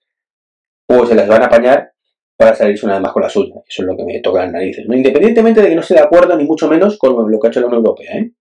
pues 0.85 1.09
se 1.09 1.15
las 1.15 1.27
van 1.27 1.43
a 1.43 1.45
apañar 1.45 1.93
para 2.35 2.55
salirse 2.55 2.85
una 2.85 2.95
vez 2.95 3.03
más 3.03 3.13
con 3.13 3.21
la 3.23 3.29
suya. 3.29 3.55
Eso 3.67 3.83
es 3.83 3.87
lo 3.87 3.95
que 3.95 4.05
me 4.05 4.19
toca 4.21 4.43
las 4.43 4.51
narices. 4.51 4.85
Independientemente 4.89 5.61
de 5.61 5.69
que 5.69 5.75
no 5.75 5.81
esté 5.81 5.93
de 5.95 6.01
acuerdo, 6.01 6.35
ni 6.35 6.45
mucho 6.45 6.67
menos 6.67 6.97
con 6.97 7.31
lo 7.31 7.39
que 7.39 7.47
ha 7.47 7.49
hecho 7.49 7.59
la 7.61 7.67
Unión 7.67 7.85
Europea. 7.85 8.17
¿eh? 8.17 8.31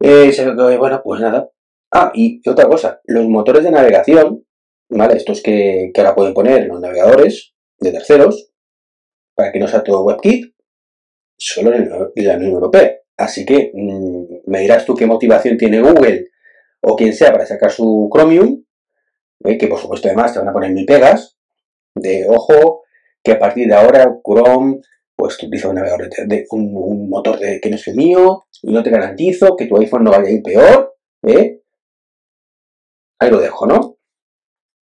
Eh, 0.00 0.32
se- 0.32 0.50
bueno, 0.76 1.00
pues 1.02 1.20
nada. 1.20 1.50
Ah, 1.90 2.10
y 2.14 2.46
otra 2.48 2.66
cosa, 2.66 3.00
los 3.04 3.26
motores 3.26 3.64
de 3.64 3.70
navegación, 3.70 4.44
¿vale? 4.90 5.16
Estos 5.16 5.42
que, 5.42 5.90
que 5.94 6.00
ahora 6.00 6.14
pueden 6.14 6.34
poner 6.34 6.66
los 6.66 6.80
navegadores 6.80 7.54
de 7.78 7.92
terceros, 7.92 8.50
para 9.34 9.52
que 9.52 9.60
no 9.60 9.68
sea 9.68 9.82
todo 9.82 10.02
WebKit, 10.04 10.54
solo 11.36 11.74
en 11.74 11.88
la 11.88 12.36
Unión 12.36 12.52
Europea. 12.52 12.98
Así 13.16 13.44
que 13.44 13.70
mm, 13.74 14.50
me 14.50 14.60
dirás 14.60 14.84
tú 14.84 14.94
qué 14.94 15.06
motivación 15.06 15.56
tiene 15.56 15.80
Google 15.80 16.28
o 16.80 16.96
quien 16.96 17.12
sea 17.12 17.32
para 17.32 17.46
sacar 17.46 17.70
su 17.70 18.10
Chromium, 18.12 18.64
eh, 19.44 19.58
que 19.58 19.68
por 19.68 19.78
supuesto 19.78 20.08
además 20.08 20.32
te 20.32 20.38
van 20.38 20.48
a 20.48 20.52
poner 20.52 20.70
mil 20.72 20.84
pegas, 20.84 21.38
de 21.94 22.26
ojo, 22.28 22.82
que 23.22 23.32
a 23.32 23.38
partir 23.38 23.68
de 23.68 23.74
ahora 23.74 24.18
Chrome 24.24 24.80
pues 25.16 25.36
utiliza 25.36 25.68
un 25.68 25.76
navegador 25.76 26.08
de, 26.10 26.44
un 26.50 27.08
motor 27.08 27.38
de, 27.38 27.60
que 27.60 27.70
no 27.70 27.76
es 27.76 27.86
el 27.86 27.94
mío 27.94 28.44
y 28.62 28.72
no 28.72 28.82
te 28.82 28.90
garantizo 28.90 29.56
que 29.56 29.66
tu 29.66 29.76
iPhone 29.78 30.04
no 30.04 30.10
vaya 30.10 30.28
a 30.28 30.30
ir 30.30 30.42
peor, 30.42 30.96
¿eh? 31.22 31.60
Ahí 33.20 33.30
lo 33.30 33.38
dejo, 33.40 33.66
¿no? 33.66 33.96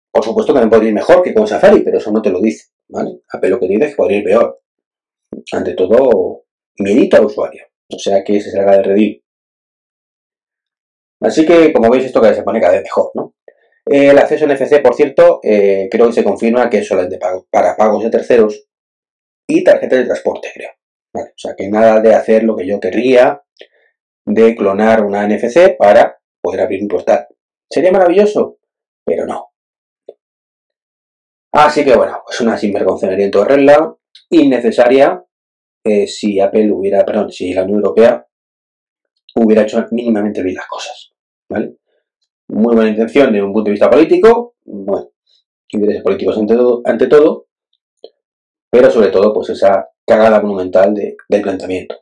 Por 0.10 0.24
supuesto 0.24 0.54
que 0.54 0.62
me 0.62 0.68
podría 0.68 0.90
ir 0.90 0.96
mejor 0.96 1.22
que 1.22 1.34
con 1.34 1.48
Safari, 1.48 1.82
pero 1.82 1.98
eso 1.98 2.12
no 2.12 2.22
te 2.22 2.30
lo 2.30 2.40
dice, 2.40 2.70
¿vale? 2.88 3.22
Apple 3.30 3.50
lo 3.50 3.60
que 3.60 3.68
dice 3.68 3.86
es 3.86 3.90
que 3.92 3.98
podría 3.98 4.20
ir 4.20 4.24
peor. 4.24 4.62
Ante 5.52 5.74
todo, 5.74 6.46
miedito 6.80 7.18
al 7.18 7.26
usuario. 7.26 7.66
O 7.94 8.00
sea 8.00 8.24
que 8.24 8.40
se 8.40 8.52
salga 8.52 8.78
de 8.78 8.84
redil. 8.84 9.24
Así 11.22 11.46
que, 11.46 11.72
como 11.72 11.90
veis, 11.90 12.06
esto 12.06 12.22
vez 12.22 12.36
se 12.36 12.44
pone 12.44 12.60
cada 12.60 12.74
vez 12.74 12.84
mejor, 12.84 13.12
¿no? 13.14 13.36
El 13.86 14.18
acceso 14.18 14.48
NFC, 14.48 14.82
por 14.82 14.96
cierto, 14.96 15.40
eh, 15.44 15.88
creo 15.92 16.08
que 16.08 16.14
se 16.14 16.24
confirma 16.24 16.70
que 16.70 16.80
es 16.80 16.92
es 16.92 17.10
de 17.10 17.18
pago, 17.18 17.48
para 17.52 17.76
pagos 17.76 18.04
de 18.04 18.10
terceros 18.10 18.68
y 19.48 19.64
tarjetas 19.64 20.00
de 20.00 20.06
transporte, 20.06 20.50
creo. 20.54 20.72
O 21.14 21.38
sea 21.38 21.56
que 21.56 21.68
nada 21.70 22.00
de 22.00 22.14
hacer 22.14 22.44
lo 22.44 22.56
que 22.56 22.66
yo 22.66 22.80
querría, 22.80 23.44
de 24.26 24.56
clonar 24.56 25.04
una 25.04 25.28
NFC 25.28 25.76
para 25.78 26.20
poder 26.42 26.62
abrir 26.62 26.82
un 26.82 26.88
postal. 26.88 27.28
Sería 27.70 27.92
maravilloso, 27.92 28.60
pero 29.06 29.26
no. 29.26 29.50
Así 31.54 31.84
que 31.84 31.96
bueno, 31.96 32.22
pues 32.26 32.40
una 32.42 32.58
sinvergonzonería 32.58 33.26
en 33.26 33.32
regla, 33.46 33.96
innecesaria, 34.30 35.24
eh, 35.84 36.08
si 36.08 36.40
Apple 36.40 36.72
hubiera, 36.72 37.04
perdón, 37.06 37.32
si 37.32 37.54
la 37.54 37.64
Unión 37.64 37.80
Europea 37.80 38.26
hubiera 39.36 39.64
hecho 39.64 39.86
mínimamente 39.92 40.44
bien 40.44 40.56
las 40.56 40.68
cosas, 40.68 41.14
¿vale? 41.50 41.78
Muy 42.50 42.76
buena 42.76 42.90
intención 42.92 43.32
de 43.32 43.42
un 43.42 43.54
punto 43.54 43.70
de 43.70 43.72
vista 43.72 43.90
político, 43.90 44.56
bueno, 44.66 45.12
intereses 45.70 46.04
políticos 46.04 46.38
ante 46.38 46.56
todo, 46.56 46.82
ante 46.86 47.08
todo, 47.08 47.48
pero 48.70 48.90
sobre 48.90 49.10
todo, 49.10 49.34
pues 49.34 49.50
esa 49.50 49.90
cagada 50.06 50.42
monumental 50.42 50.94
de- 50.94 51.16
del 51.30 51.42
planteamiento. 51.42 51.96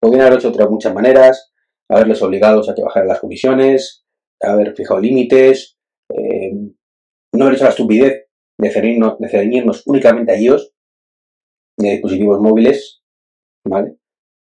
Podrían 0.00 0.22
haberlo 0.22 0.38
hecho 0.38 0.48
otras 0.48 0.70
muchas 0.70 0.94
maneras, 0.94 1.52
haberles 1.90 2.22
obligados 2.22 2.68
a 2.68 2.74
que 2.74 2.82
bajaran 2.82 3.08
las 3.08 3.20
comisiones, 3.20 4.04
haber 4.40 4.74
fijado 4.74 5.00
límites, 5.00 5.76
eh, 6.10 6.52
no 7.32 7.44
haber 7.44 7.56
hecho 7.56 7.64
la 7.64 7.70
estupidez 7.70 8.26
de 8.58 8.70
ceñirnos, 8.70 9.18
de 9.18 9.28
ceñirnos 9.28 9.82
únicamente 9.86 10.32
a 10.32 10.36
ellos, 10.36 10.72
de 11.78 11.90
dispositivos 11.90 12.40
móviles, 12.40 13.02
¿vale? 13.64 13.96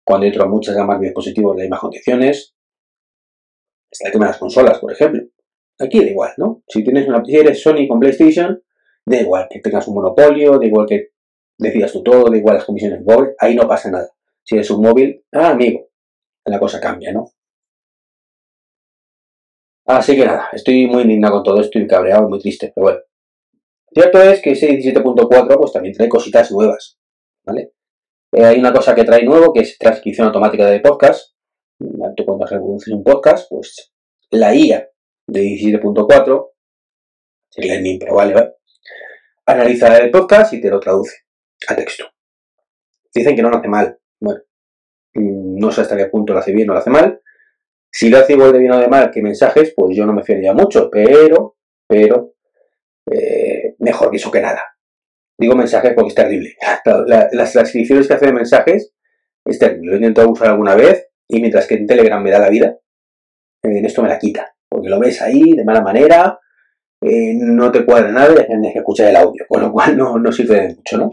Cuando 0.06 0.26
hay 0.26 0.32
otras 0.32 0.50
muchas 0.50 0.76
gamas 0.76 1.00
de 1.00 1.08
dispositivos 1.08 1.56
de 1.56 1.62
las 1.62 1.66
mismas 1.66 1.80
condiciones. 1.80 2.56
Está 3.92 4.08
el 4.08 4.14
tema 4.14 4.26
de 4.26 4.32
las 4.32 4.40
consolas, 4.40 4.80
por 4.80 4.92
ejemplo. 4.92 5.24
Aquí 5.80 6.00
da 6.00 6.10
igual, 6.10 6.34
¿no? 6.38 6.64
Si 6.68 6.84
tienes 6.84 7.08
una, 7.08 7.24
si 7.24 7.36
eres 7.36 7.62
Sony 7.62 7.88
con 7.88 8.00
PlayStation, 8.00 8.62
da 9.06 9.22
igual 9.22 9.48
que 9.50 9.60
tengas 9.60 9.88
un 9.88 9.96
monopolio, 9.96 10.60
da 10.60 10.66
igual 10.66 10.86
que 10.88 11.10
decidas 11.58 11.94
tú 11.94 12.04
todo, 12.04 12.30
da 12.30 12.38
igual 12.38 12.56
las 12.56 12.66
comisiones 12.66 13.04
móviles, 13.06 13.36
ahí 13.40 13.56
no 13.56 13.68
pasa 13.68 13.90
nada. 13.90 14.10
Si 14.44 14.56
eres 14.56 14.70
un 14.72 14.82
móvil, 14.82 15.24
ah, 15.32 15.52
amigo, 15.52 15.90
la 16.46 16.60
cosa 16.60 16.80
cambia, 16.80 17.14
¿no? 17.14 17.32
Así 19.86 20.16
que 20.16 20.26
nada, 20.26 20.50
estoy 20.52 20.88
muy 20.88 21.04
indignado 21.04 21.36
con 21.36 21.44
todo 21.44 21.62
esto 21.62 21.80
y 21.80 21.88
cabreado 21.88 22.30
muy 22.30 22.40
triste, 22.40 22.72
pero 22.76 22.86
bueno. 22.86 23.00
Cierto 23.92 24.22
es 24.22 24.42
que 24.42 24.52
ese 24.52 24.70
17.4 24.70 25.58
pues 25.58 25.74
también 25.74 25.96
trae 25.96 26.08
cositas 26.08 26.52
nuevas, 26.52 26.99
Eh, 27.58 28.46
hay 28.46 28.60
una 28.60 28.74
cosa 28.74 28.94
que 28.94 29.04
trae 29.04 29.24
nuevo 29.24 29.52
que 29.54 29.62
es 29.62 29.78
transcripción 29.78 30.28
automática 30.28 30.66
de 30.68 30.80
podcast. 30.80 31.36
Tú 32.16 32.26
cuando 32.26 32.46
reproduces 32.46 32.94
un 32.94 33.04
podcast, 33.04 33.48
pues 33.50 33.94
la 34.32 34.54
IA 34.54 34.90
de 35.28 35.42
17.4, 35.42 36.52
sería 37.50 37.76
el 37.76 38.00
vale, 38.12 38.34
¿vale? 38.34 38.54
Analiza 39.46 39.98
el 39.98 40.12
podcast 40.12 40.54
y 40.54 40.62
te 40.62 40.70
lo 40.70 40.80
traduce 40.80 41.18
a 41.68 41.76
texto. 41.76 42.06
Dicen 43.14 43.36
que 43.36 43.42
no 43.42 43.50
lo 43.50 43.58
hace 43.58 43.68
mal. 43.68 43.98
Bueno, 44.20 44.42
mm, 45.14 45.58
no 45.58 45.72
sé 45.72 45.82
hasta 45.82 45.98
qué 45.98 46.06
punto 46.08 46.34
lo 46.34 46.40
hace 46.40 46.52
bien 46.52 46.70
o 46.70 46.74
lo 46.74 46.80
hace 46.80 46.90
mal. 46.90 47.22
Si 47.92 48.10
lo 48.10 48.20
hace 48.20 48.34
igual 48.34 48.54
de 48.54 48.60
bien 48.60 48.72
o 48.72 48.80
de 48.80 48.88
mal 48.88 49.10
que 49.10 49.22
mensajes, 49.22 49.74
pues 49.76 49.98
yo 49.98 50.06
no 50.06 50.14
me 50.14 50.24
fiaría 50.24 50.54
mucho, 50.54 50.90
pero, 50.92 51.58
pero, 51.88 52.34
eh, 53.12 53.76
mejor 53.80 54.12
que 54.12 54.18
eso 54.18 54.30
que 54.30 54.42
nada. 54.42 54.62
Digo 55.40 55.56
mensajes 55.56 55.94
porque 55.94 56.10
es 56.10 56.16
terrible. 56.16 56.56
La- 56.86 57.04
la- 57.08 57.30
las 57.32 57.52
transcripciones 57.54 58.08
que 58.08 58.14
hace 58.14 58.26
de 58.28 58.34
mensajes 58.34 58.94
es 59.46 59.58
terrible. 59.60 59.88
Lo 59.88 59.94
he 59.94 59.98
intentado 59.98 60.30
usar 60.32 60.50
alguna 60.50 60.76
vez 60.76 61.08
y 61.28 61.40
mientras 61.40 61.66
que 61.66 61.76
en 61.76 61.88
Telegram 61.88 62.22
me 62.22 62.32
da 62.32 62.40
la 62.40 62.50
vida, 62.50 62.78
en 63.64 63.86
esto 63.86 64.02
me 64.04 64.10
la 64.10 64.20
quita. 64.20 64.54
Porque 64.70 64.90
lo 64.90 65.00
ves 65.00 65.22
ahí 65.22 65.54
de 65.56 65.64
mala 65.64 65.82
manera, 65.82 66.40
eh, 67.02 67.34
no 67.36 67.72
te 67.72 67.86
cuadra 67.86 68.12
nada 68.12 68.34
y 68.42 68.46
tienes 68.46 68.74
que 68.74 68.80
escuchar 68.80 69.08
el 69.08 69.16
audio, 69.16 69.46
con 69.48 69.62
lo 69.62 69.72
cual 69.72 69.96
no, 69.98 70.18
no 70.20 70.32
sirve 70.32 70.56
de 70.62 70.76
mucho, 70.76 70.98
¿no? 70.98 71.10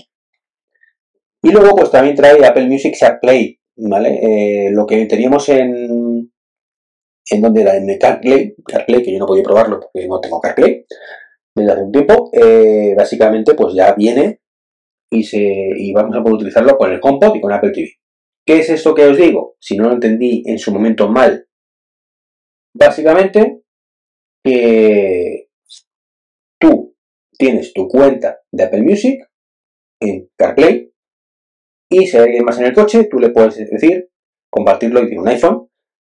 Y 1.43 1.53
luego 1.53 1.77
pues 1.77 1.91
también 1.91 2.17
trae 2.17 2.45
Apple 2.45 2.67
Music 2.67 2.97
Play, 3.23 3.59
¿vale? 3.77 4.19
Eh, 4.23 4.71
lo 4.73 4.85
que 4.87 5.07
teníamos 5.07 5.49
en... 5.49 6.33
¿En 7.29 7.41
donde 7.43 7.63
era? 7.63 7.77
En 7.77 7.87
CarPlay, 7.99 8.55
CarPlay, 8.65 9.03
que 9.03 9.13
yo 9.13 9.19
no 9.19 9.27
podía 9.27 9.43
probarlo 9.43 9.81
porque 9.81 10.07
no 10.07 10.21
tengo 10.21 10.41
CarPlay 10.41 10.87
desde 11.57 11.73
hace 11.73 11.83
un 11.83 11.93
tiempo, 11.93 12.31
eh, 12.33 12.95
básicamente 12.97 13.55
pues 13.55 13.75
ya 13.75 13.95
viene 13.95 14.41
y, 15.11 15.93
vamos 15.93 16.17
a 16.17 16.23
poder 16.23 16.35
utilizarlo 16.35 16.77
con 16.77 16.93
el 16.93 17.01
HomePod 17.03 17.37
y 17.37 17.41
con 17.41 17.53
Apple 17.53 17.73
TV. 17.73 17.93
¿Qué 18.47 18.59
es 18.59 18.69
esto 18.69 18.95
que 18.95 19.07
os 19.07 19.17
digo? 19.17 19.57
Si 19.61 19.77
no 19.77 19.89
lo 19.89 19.95
entendí 19.95 20.43
en 20.47 20.59
su 20.59 20.73
momento 20.73 21.09
mal, 21.09 21.49
básicamente 22.75 23.63
que 24.45 25.49
tú 26.61 26.95
tienes 27.39 27.73
tu 27.73 27.89
cuenta 27.89 28.41
de 28.53 28.65
Apple 28.65 28.83
Music 28.83 29.27
en 30.01 30.29
CarPlay 30.39 30.93
y 31.91 32.07
si 32.07 32.17
hay 32.17 32.25
alguien 32.25 32.45
más 32.45 32.59
en 32.59 32.67
el 32.67 32.75
coche, 32.75 33.05
tú 33.11 33.19
le 33.19 33.31
puedes 33.31 33.57
decir, 33.57 34.11
compartirlo 34.51 35.03
y 35.03 35.07
tiene 35.07 35.23
un 35.23 35.29
iPhone 35.29 35.69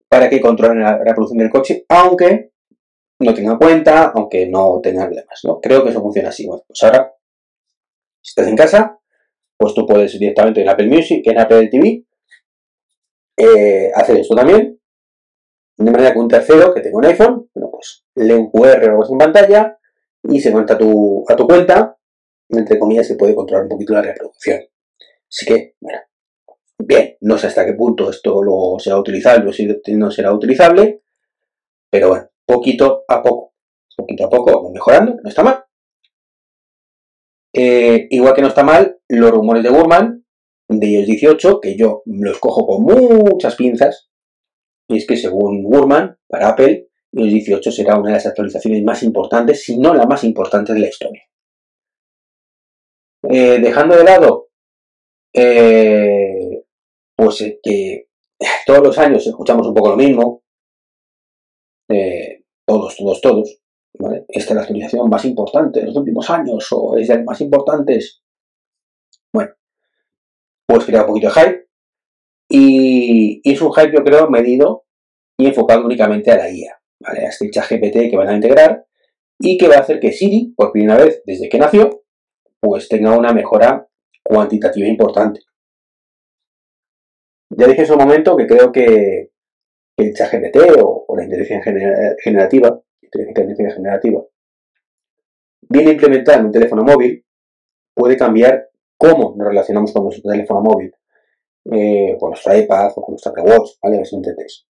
para 0.08 0.28
que 0.28 0.40
controle 0.40 0.80
la 0.80 0.98
reproducción 0.98 1.38
del 1.38 1.50
coche, 1.50 1.84
aunque 1.88 2.50
no 3.20 3.34
tenga 3.34 3.58
cuenta, 3.58 4.12
aunque 4.14 4.46
no 4.46 4.80
tenga 4.82 5.06
problemas, 5.06 5.40
¿no? 5.44 5.60
Creo 5.60 5.82
que 5.82 5.90
eso 5.90 6.00
funciona 6.00 6.28
así. 6.28 6.46
Bueno, 6.46 6.64
pues 6.66 6.82
ahora, 6.82 7.14
si 8.20 8.30
estás 8.30 8.48
en 8.48 8.56
casa, 8.56 8.98
pues 9.56 9.74
tú 9.74 9.86
puedes 9.86 10.18
directamente 10.18 10.62
en 10.62 10.68
Apple 10.68 10.88
Music, 10.88 11.22
en 11.26 11.38
Apple 11.38 11.68
TV, 11.68 12.04
eh, 13.38 13.90
hacer 13.94 14.18
esto 14.18 14.34
también, 14.34 14.80
de 15.78 15.90
manera 15.90 16.12
que 16.12 16.18
un 16.18 16.28
tercero 16.28 16.72
que 16.72 16.80
tenga 16.80 16.98
un 16.98 17.04
iPhone, 17.06 17.50
bueno, 17.54 17.70
pues 17.70 18.04
lee 18.14 18.32
un 18.32 18.50
QR 18.50 18.88
o 18.88 19.02
algo 19.02 19.12
en 19.12 19.18
pantalla 19.18 19.78
y 20.22 20.40
se 20.40 20.52
conecta 20.52 20.74
a 20.74 20.78
tu, 20.78 21.24
a 21.28 21.36
tu 21.36 21.46
cuenta, 21.46 21.96
entre 22.48 22.78
comillas, 22.78 23.06
se 23.06 23.16
puede 23.16 23.34
controlar 23.34 23.64
un 23.64 23.70
poquito 23.70 23.92
la 23.92 24.02
reproducción. 24.02 24.60
Así 25.28 25.44
que, 25.46 25.74
bueno, 25.80 26.00
Bien, 26.78 27.16
no 27.22 27.38
sé 27.38 27.46
hasta 27.46 27.64
qué 27.64 27.72
punto 27.72 28.10
esto 28.10 28.42
luego 28.42 28.78
será 28.78 28.98
utilizable 28.98 29.48
o 29.48 29.52
si 29.52 29.66
no 29.94 30.10
será 30.10 30.32
utilizable, 30.32 31.02
pero 31.90 32.08
bueno, 32.08 32.28
poquito 32.46 33.04
a 33.08 33.22
poco, 33.22 33.54
poquito 33.96 34.26
a 34.26 34.30
poco 34.30 34.52
vamos 34.52 34.72
mejorando, 34.72 35.16
no 35.22 35.28
está 35.28 35.42
mal. 35.42 35.64
Eh, 37.54 38.06
igual 38.10 38.34
que 38.34 38.42
no 38.42 38.48
está 38.48 38.62
mal 38.62 38.98
los 39.08 39.30
rumores 39.30 39.62
de 39.62 39.70
Gurman 39.70 40.24
de 40.68 40.86
iOS 40.86 41.06
18, 41.06 41.60
que 41.60 41.76
yo 41.76 42.02
los 42.04 42.38
cojo 42.38 42.66
con 42.66 42.82
muchas 42.82 43.56
pinzas, 43.56 44.10
y 44.88 44.98
es 44.98 45.06
que 45.06 45.16
según 45.16 45.62
Gurman, 45.62 46.18
para 46.28 46.50
Apple, 46.50 46.88
iOS 47.12 47.32
18 47.32 47.70
será 47.70 47.98
una 47.98 48.08
de 48.08 48.14
las 48.14 48.26
actualizaciones 48.26 48.82
más 48.84 49.02
importantes, 49.02 49.64
si 49.64 49.78
no 49.78 49.94
la 49.94 50.06
más 50.06 50.24
importante 50.24 50.72
de 50.72 50.80
la 50.80 50.88
historia. 50.88 51.22
Eh, 53.28 53.58
dejando 53.60 53.96
de 53.96 54.04
lado, 54.04 54.48
eh, 55.34 56.64
pues 57.16 57.58
que 57.62 58.08
todos 58.66 58.82
los 58.82 58.98
años 58.98 59.26
escuchamos 59.26 59.66
un 59.66 59.74
poco 59.74 59.90
lo 59.90 59.96
mismo, 59.96 60.42
todos, 62.66 62.96
todos, 62.96 63.20
todos, 63.20 63.60
esta 64.28 64.50
es 64.50 64.54
la 64.54 64.60
actualización 64.62 65.08
más 65.08 65.24
importante 65.24 65.80
de 65.80 65.86
los 65.86 65.96
últimos 65.96 66.28
años 66.30 66.68
o 66.72 66.96
es 66.96 67.08
de 67.08 67.16
las 67.16 67.24
más 67.24 67.40
importantes. 67.40 68.22
Bueno, 69.32 69.52
pues 70.66 70.84
crea 70.84 71.02
un 71.02 71.06
poquito 71.06 71.28
de 71.28 71.34
hype 71.34 71.68
y, 72.48 73.50
es 73.50 73.60
un 73.60 73.72
hype 73.72 73.92
yo 73.92 74.04
creo 74.04 74.28
medido 74.28 74.84
y 75.38 75.46
enfocado 75.46 75.84
únicamente 75.84 76.30
a 76.30 76.36
la 76.36 76.50
IA, 76.50 76.80
¿vale? 77.00 77.26
a 77.26 77.28
este 77.28 77.48
GPT 77.48 78.10
que 78.10 78.16
van 78.16 78.28
a 78.28 78.36
integrar 78.36 78.86
y 79.38 79.58
que 79.58 79.68
va 79.68 79.76
a 79.76 79.80
hacer 79.80 80.00
que 80.00 80.12
Siri, 80.12 80.54
por 80.56 80.72
primera 80.72 80.96
vez 80.96 81.22
desde 81.24 81.48
que 81.48 81.58
nació, 81.58 82.02
pues 82.60 82.88
tenga 82.88 83.16
una 83.16 83.32
mejora 83.32 83.86
cuantitativa 84.22 84.86
importante. 84.86 85.40
Ya 87.50 87.66
dije 87.66 87.82
en 87.82 87.86
su 87.86 87.96
momento 87.96 88.36
que 88.36 88.46
creo 88.46 88.72
que 88.72 89.30
el 89.96 90.14
chat 90.14 90.32
GPT 90.32 90.56
o, 90.82 91.04
o 91.08 91.16
la 91.16 91.24
inteligencia 91.24 91.72
generativa 92.22 92.80
inteligencia 93.12 93.70
generativa, 93.70 94.22
viene 95.68 95.92
implementada 95.92 96.38
en 96.38 96.46
un 96.46 96.52
teléfono 96.52 96.82
móvil, 96.82 97.24
puede 97.94 98.16
cambiar 98.16 98.68
cómo 98.96 99.34
nos 99.36 99.48
relacionamos 99.48 99.92
con 99.92 100.04
nuestro 100.04 100.30
teléfono 100.30 100.60
móvil, 100.60 100.94
eh, 101.72 102.16
con 102.18 102.30
nuestro 102.30 102.56
iPad 102.56 102.92
o 102.96 103.02
con 103.02 103.12
nuestra 103.12 103.30
Apple 103.30 103.44
Watch, 103.44 103.70
¿vale? 103.82 104.04
Si 104.04 104.16
entendéis. 104.16 104.66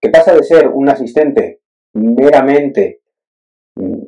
Que 0.00 0.10
pasa 0.10 0.34
de 0.34 0.42
ser 0.42 0.68
un 0.68 0.88
asistente 0.88 1.60
meramente 1.94 3.02
mm, 3.76 4.02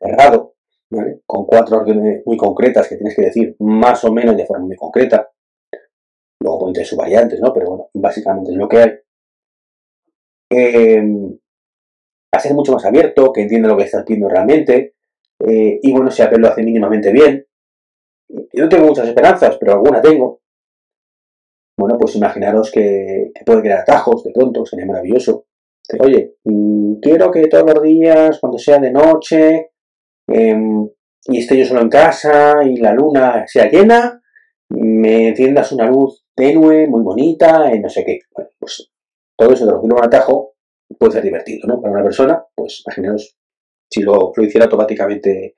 cerrado, 0.00 0.54
¿vale? 0.90 1.20
Con 1.26 1.46
cuatro 1.46 1.78
órdenes 1.78 2.22
muy 2.24 2.36
concretas 2.36 2.88
que 2.88 2.96
tienes 2.96 3.16
que 3.16 3.22
decir 3.22 3.56
más 3.60 4.04
o 4.04 4.12
menos 4.12 4.36
de 4.36 4.46
forma 4.46 4.66
muy 4.66 4.76
concreta. 4.76 5.30
Luego 6.42 6.58
pueden 6.58 6.74
tener 6.74 6.86
sus 6.86 6.98
variantes, 6.98 7.40
¿no? 7.40 7.52
Pero 7.52 7.68
bueno, 7.68 7.90
básicamente 7.94 8.50
es 8.50 8.56
lo 8.56 8.68
que 8.68 8.78
hay. 8.78 8.90
Eh, 10.50 11.02
a 12.34 12.38
ser 12.38 12.54
mucho 12.54 12.72
más 12.72 12.84
abierto, 12.84 13.32
que 13.32 13.42
entienda 13.42 13.68
lo 13.68 13.76
que 13.76 13.84
estás 13.84 14.04
pidiendo 14.04 14.28
realmente. 14.28 14.94
Eh, 15.38 15.78
y 15.82 15.92
bueno, 15.92 16.10
si 16.10 16.22
Apple 16.22 16.38
lo 16.38 16.48
hace 16.48 16.62
mínimamente 16.62 17.12
bien. 17.12 17.46
Yo 18.28 18.64
no 18.64 18.68
tengo 18.68 18.86
muchas 18.86 19.06
esperanzas, 19.08 19.56
pero 19.58 19.72
alguna 19.72 20.00
tengo. 20.00 20.40
Bueno, 21.78 21.96
pues 21.98 22.16
imaginaros 22.16 22.70
que, 22.70 23.32
puede 23.46 23.62
crear 23.62 23.80
atajos 23.80 24.24
de 24.24 24.32
pronto, 24.32 24.64
sería 24.66 24.86
maravilloso. 24.86 25.46
Oye, 26.00 26.36
mm, 26.44 27.00
quiero 27.00 27.30
que 27.30 27.46
todos 27.48 27.74
los 27.74 27.82
días, 27.82 28.38
cuando 28.40 28.58
sea 28.58 28.78
de 28.78 28.90
noche, 28.90 29.70
em, 30.28 30.88
y 31.24 31.38
esté 31.38 31.58
yo 31.58 31.64
solo 31.64 31.82
en 31.82 31.88
casa 31.88 32.62
y 32.64 32.76
la 32.76 32.92
luna 32.92 33.44
sea 33.46 33.68
llena, 33.68 34.22
me 34.70 35.28
enciendas 35.28 35.72
una 35.72 35.86
luz 35.86 36.21
tenue, 36.34 36.86
muy 36.86 37.02
bonita, 37.02 37.74
y 37.74 37.80
no 37.80 37.88
sé 37.88 38.04
qué. 38.04 38.20
Bueno, 38.34 38.50
pues 38.58 38.90
todo 39.36 39.52
eso 39.52 39.66
te 39.66 39.72
lo 39.72 39.80
tiene 39.80 39.94
un 39.94 40.04
atajo 40.04 40.52
puede 40.98 41.12
ser 41.12 41.24
divertido, 41.24 41.66
¿no? 41.66 41.80
Para 41.80 41.94
una 41.94 42.04
persona, 42.04 42.44
pues 42.54 42.82
imaginaos 42.86 43.36
si 43.90 44.02
lo, 44.02 44.32
hiciera 44.38 44.64
automáticamente 44.64 45.54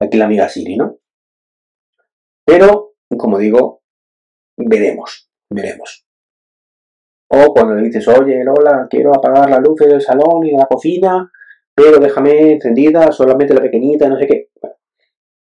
aquí 0.00 0.16
la 0.16 0.24
amiga 0.24 0.48
Siri, 0.48 0.76
¿no? 0.76 0.98
Pero, 2.44 2.94
como 3.18 3.38
digo, 3.38 3.82
veremos, 4.56 5.30
veremos. 5.50 6.06
O 7.28 7.52
cuando 7.52 7.74
le 7.74 7.82
dices, 7.82 8.08
oye, 8.08 8.42
Lola, 8.42 8.88
quiero 8.90 9.14
apagar 9.14 9.48
las 9.50 9.60
luces 9.60 9.88
del 9.88 10.00
salón 10.00 10.44
y 10.44 10.52
de 10.52 10.58
la 10.58 10.66
cocina, 10.66 11.30
pero 11.74 11.98
déjame 11.98 12.52
encendida 12.52 13.12
solamente 13.12 13.54
la 13.54 13.60
pequeñita, 13.60 14.08
no 14.08 14.18
sé 14.18 14.26
qué. 14.26 14.48
Bueno, 14.60 14.76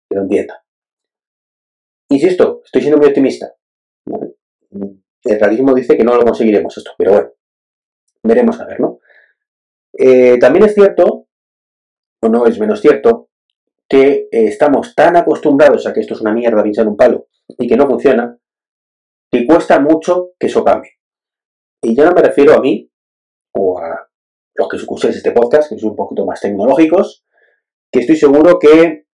que 0.08 0.14
lo 0.14 0.22
entienda. 0.22 0.62
Insisto, 2.10 2.62
estoy 2.64 2.82
siendo 2.82 2.98
muy 2.98 3.08
optimista. 3.08 3.54
El 5.24 5.40
realismo 5.40 5.74
dice 5.74 5.96
que 5.96 6.04
no 6.04 6.14
lo 6.14 6.24
conseguiremos 6.24 6.76
esto, 6.76 6.92
pero 6.98 7.12
bueno, 7.12 7.30
veremos 8.22 8.60
a 8.60 8.66
ver, 8.66 8.80
¿no? 8.80 8.98
Eh, 9.96 10.38
también 10.38 10.66
es 10.66 10.74
cierto, 10.74 11.28
o 12.20 12.28
no 12.28 12.46
es 12.46 12.58
menos 12.58 12.80
cierto, 12.80 13.30
que 13.88 14.28
eh, 14.30 14.46
estamos 14.46 14.94
tan 14.94 15.16
acostumbrados 15.16 15.86
a 15.86 15.92
que 15.92 16.00
esto 16.00 16.14
es 16.14 16.20
una 16.20 16.32
mierda 16.32 16.62
pinchar 16.62 16.88
un 16.88 16.96
palo 16.96 17.28
y 17.46 17.66
que 17.66 17.76
no 17.76 17.86
funciona, 17.86 18.38
que 19.30 19.46
cuesta 19.46 19.80
mucho 19.80 20.32
que 20.38 20.46
eso 20.48 20.64
cambie. 20.64 20.92
Y 21.82 21.94
yo 21.96 22.04
no 22.04 22.12
me 22.12 22.22
refiero 22.22 22.54
a 22.54 22.60
mí 22.60 22.90
o 23.52 23.78
a 23.78 24.08
los 24.54 24.68
que 24.68 24.76
escucháis 24.76 25.16
este 25.16 25.32
podcast, 25.32 25.70
que 25.70 25.78
son 25.78 25.90
un 25.90 25.96
poquito 25.96 26.24
más 26.24 26.40
tecnológicos, 26.40 27.24
que 27.90 28.00
estoy 28.00 28.16
seguro 28.16 28.58
que 28.58 29.06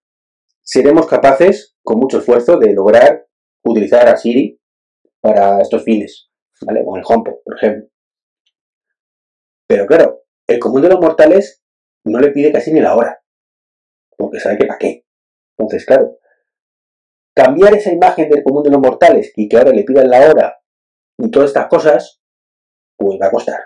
seremos 0.63 1.07
capaces, 1.07 1.77
con 1.83 1.99
mucho 1.99 2.19
esfuerzo, 2.19 2.59
de 2.59 2.73
lograr 2.73 3.27
utilizar 3.65 4.09
a 4.09 4.17
Siri 4.17 4.60
para 5.21 5.61
estos 5.61 5.85
fines, 5.85 6.31
¿vale? 6.63 6.83
O 6.85 6.97
el 6.97 7.03
HomePod, 7.05 7.43
por 7.45 7.57
ejemplo. 7.57 7.89
Pero 9.69 9.87
claro, 9.87 10.23
el 10.49 10.59
común 10.59 10.83
de 10.83 10.89
los 10.89 11.01
mortales 11.01 11.63
no 12.05 12.19
le 12.19 12.31
pide 12.31 12.53
casi 12.53 12.73
ni 12.73 12.81
la 12.81 12.97
hora, 12.97 13.23
porque 14.17 14.41
sabe 14.41 14.59
que 14.59 14.67
para 14.67 14.79
qué. 14.79 15.05
Entonces, 15.57 15.85
claro, 15.85 16.19
cambiar 17.35 17.75
esa 17.75 17.93
imagen 17.93 18.29
del 18.29 18.43
común 18.43 18.63
de 18.63 18.71
los 18.71 18.81
mortales 18.81 19.33
y 19.37 19.49
que 19.49 19.57
ahora 19.57 19.73
le 19.73 19.85
pidan 19.85 20.11
la 20.11 20.29
hora 20.29 20.59
y 21.19 21.31
todas 21.31 21.51
estas 21.51 21.69
cosas, 21.69 22.21
pues 22.97 23.19
va 23.21 23.27
a 23.27 23.31
costar, 23.31 23.61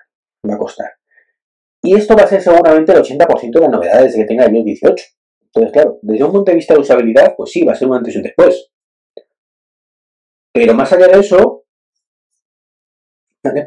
va 0.49 0.55
a 0.55 0.59
costar. 0.59 0.90
Y 1.83 1.95
esto 1.95 2.17
va 2.17 2.23
a 2.23 2.27
ser 2.27 2.40
seguramente 2.40 2.93
el 2.93 3.03
80% 3.03 3.53
de 3.53 3.61
las 3.61 3.71
novedades 3.71 4.14
que 4.14 4.25
tenga 4.25 4.47
iOS 4.47 4.64
18. 4.64 5.05
Entonces, 5.43 5.73
claro, 5.73 5.99
desde 6.03 6.25
un 6.25 6.33
punto 6.33 6.51
de 6.51 6.57
vista 6.57 6.75
de 6.75 6.81
usabilidad, 6.81 7.35
pues 7.37 7.51
sí, 7.51 7.62
va 7.62 7.73
a 7.73 7.77
ser 7.77 7.88
un 7.88 7.97
antes 7.97 8.14
y 8.14 8.19
un 8.19 8.25
después. 8.25 8.71
Pero 10.55 10.73
más 10.73 10.93
allá 10.93 11.09
de 11.09 11.19
eso, 11.19 11.64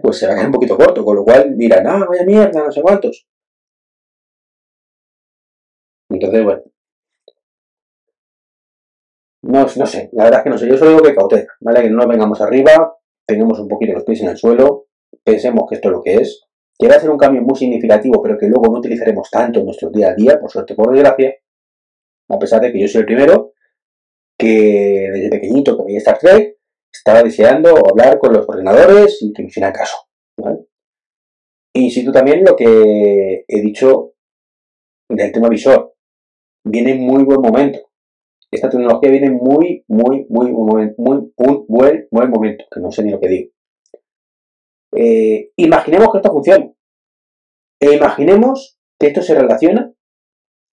pues 0.01 0.17
se 0.17 0.25
va 0.25 0.33
a 0.33 0.35
quedar 0.35 0.47
un 0.47 0.53
poquito 0.53 0.77
corto, 0.77 1.03
con 1.03 1.17
lo 1.17 1.23
cual 1.25 1.57
dirán, 1.57 1.85
ah, 1.85 2.05
vaya 2.07 2.23
mierda, 2.25 2.63
no 2.63 2.71
sé 2.71 2.81
cuántos. 2.81 3.27
Entonces, 6.09 6.43
bueno. 6.43 6.63
No, 9.43 9.65
no 9.75 9.85
sé, 9.85 10.09
la 10.13 10.25
verdad 10.25 10.39
es 10.39 10.43
que 10.43 10.49
no 10.49 10.57
sé, 10.57 10.67
yo 10.67 10.77
solo 10.77 10.91
digo 10.91 11.03
que 11.03 11.15
cautela, 11.15 11.47
¿vale? 11.59 11.81
Que 11.81 11.89
no 11.89 11.97
nos 11.97 12.07
vengamos 12.07 12.41
arriba, 12.41 12.97
tengamos 13.25 13.59
un 13.59 13.67
poquito 13.67 13.93
los 13.93 14.03
pies 14.03 14.21
en 14.21 14.29
el 14.29 14.37
suelo, 14.37 14.87
pensemos 15.23 15.65
que 15.69 15.75
esto 15.75 15.89
es 15.89 15.91
lo 15.91 16.01
que 16.01 16.15
es, 16.15 16.47
que 16.77 16.87
va 16.87 16.95
a 16.95 16.99
ser 16.99 17.09
un 17.09 17.17
cambio 17.17 17.41
muy 17.41 17.55
significativo, 17.55 18.21
pero 18.21 18.37
que 18.37 18.47
luego 18.47 18.71
no 18.71 18.79
utilizaremos 18.79 19.29
tanto 19.29 19.59
en 19.59 19.65
nuestro 19.65 19.89
día 19.89 20.09
a 20.09 20.15
día, 20.15 20.39
por 20.39 20.49
suerte, 20.49 20.73
por 20.73 20.91
desgracia, 20.91 21.35
a 22.29 22.39
pesar 22.39 22.61
de 22.61 22.71
que 22.71 22.79
yo 22.79 22.87
soy 22.87 23.01
el 23.01 23.05
primero 23.05 23.53
que 24.37 25.09
desde 25.13 25.29
pequeñito 25.29 25.77
que 25.77 25.83
veía 25.83 25.99
Star 25.99 26.17
Trek, 26.19 26.57
estaba 26.91 27.23
deseando 27.23 27.69
hablar 27.89 28.19
con 28.19 28.33
los 28.33 28.47
ordenadores 28.47 29.19
y 29.21 29.33
que 29.33 29.43
me 29.43 29.49
hicieran 29.49 29.73
caso. 29.73 29.97
¿vale? 30.37 30.67
Tú 31.73 32.11
también 32.11 32.43
lo 32.43 32.55
que 32.55 33.45
he 33.47 33.61
dicho 33.61 34.13
del 35.09 35.31
tema 35.31 35.49
visor. 35.49 35.93
Viene 36.65 36.91
en 36.91 37.01
muy 37.01 37.23
buen 37.23 37.41
momento. 37.41 37.79
Esta 38.51 38.69
tecnología 38.69 39.11
viene 39.11 39.29
muy, 39.29 39.83
muy, 39.87 40.25
muy, 40.29 40.51
muy, 40.51 40.93
muy, 40.97 41.31
un 41.35 41.65
buen, 41.67 42.07
buen 42.11 42.29
momento, 42.29 42.65
que 42.71 42.79
no 42.79 42.91
sé 42.91 43.03
ni 43.03 43.11
lo 43.11 43.19
que 43.19 43.27
digo. 43.27 43.51
Eh, 44.95 45.51
imaginemos 45.57 46.11
que 46.11 46.17
esto 46.17 46.31
funciona. 46.31 46.71
E 47.79 47.95
imaginemos 47.95 48.79
que 48.99 49.07
esto 49.07 49.21
se 49.21 49.35
relaciona 49.35 49.93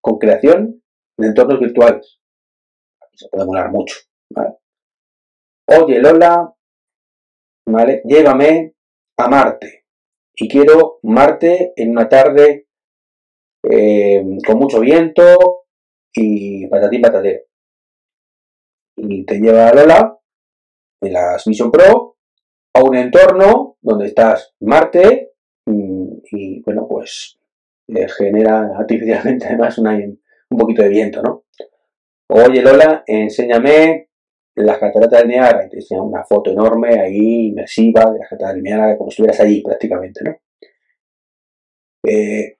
con 0.00 0.18
creación 0.18 0.82
de 1.18 1.26
entornos 1.28 1.60
virtuales. 1.60 2.20
Se 3.12 3.28
puede 3.28 3.46
molar 3.46 3.70
mucho. 3.70 3.96
Oye 5.66 5.98
Lola, 5.98 6.54
¿vale? 7.66 8.02
Llévame 8.04 8.74
a 9.16 9.28
Marte. 9.28 9.86
Y 10.36 10.48
quiero 10.48 10.98
Marte 11.02 11.72
en 11.76 11.90
una 11.90 12.08
tarde 12.08 12.66
eh, 13.70 14.22
con 14.46 14.58
mucho 14.58 14.80
viento 14.80 15.64
y 16.12 16.66
patatín 16.66 17.00
patatero. 17.00 17.44
Y 18.96 19.24
te 19.24 19.38
lleva 19.38 19.68
a 19.68 19.74
Lola 19.74 20.18
en 21.00 21.12
las 21.12 21.46
Mission 21.46 21.70
Pro 21.70 22.16
a 22.74 22.82
un 22.82 22.96
entorno 22.96 23.78
donde 23.80 24.06
estás 24.06 24.54
Marte 24.60 25.32
mm, 25.66 26.08
y 26.30 26.62
bueno, 26.62 26.86
pues 26.88 27.38
genera 28.18 28.76
artificialmente 28.78 29.46
además 29.48 29.78
un 29.78 30.58
poquito 30.58 30.82
de 30.82 30.88
viento, 30.88 31.22
¿no? 31.22 31.44
Oye 32.28 32.62
Lola, 32.62 33.02
enséñame 33.06 34.10
las 34.56 34.78
cataratas 34.78 35.20
del 35.20 35.28
Niágara 35.28 35.66
y 35.66 35.68
te 35.68 35.76
enseñan 35.76 36.04
una 36.04 36.24
foto 36.24 36.50
enorme 36.50 37.00
ahí, 37.00 37.48
inmersiva, 37.48 38.10
de 38.12 38.20
las 38.20 38.28
cataratas 38.28 38.54
del 38.54 38.62
Niágara, 38.62 38.96
como 38.96 39.10
si 39.10 39.14
estuvieras 39.14 39.40
allí 39.40 39.62
prácticamente, 39.62 40.20
¿no? 40.24 40.36
Eh, 42.06 42.58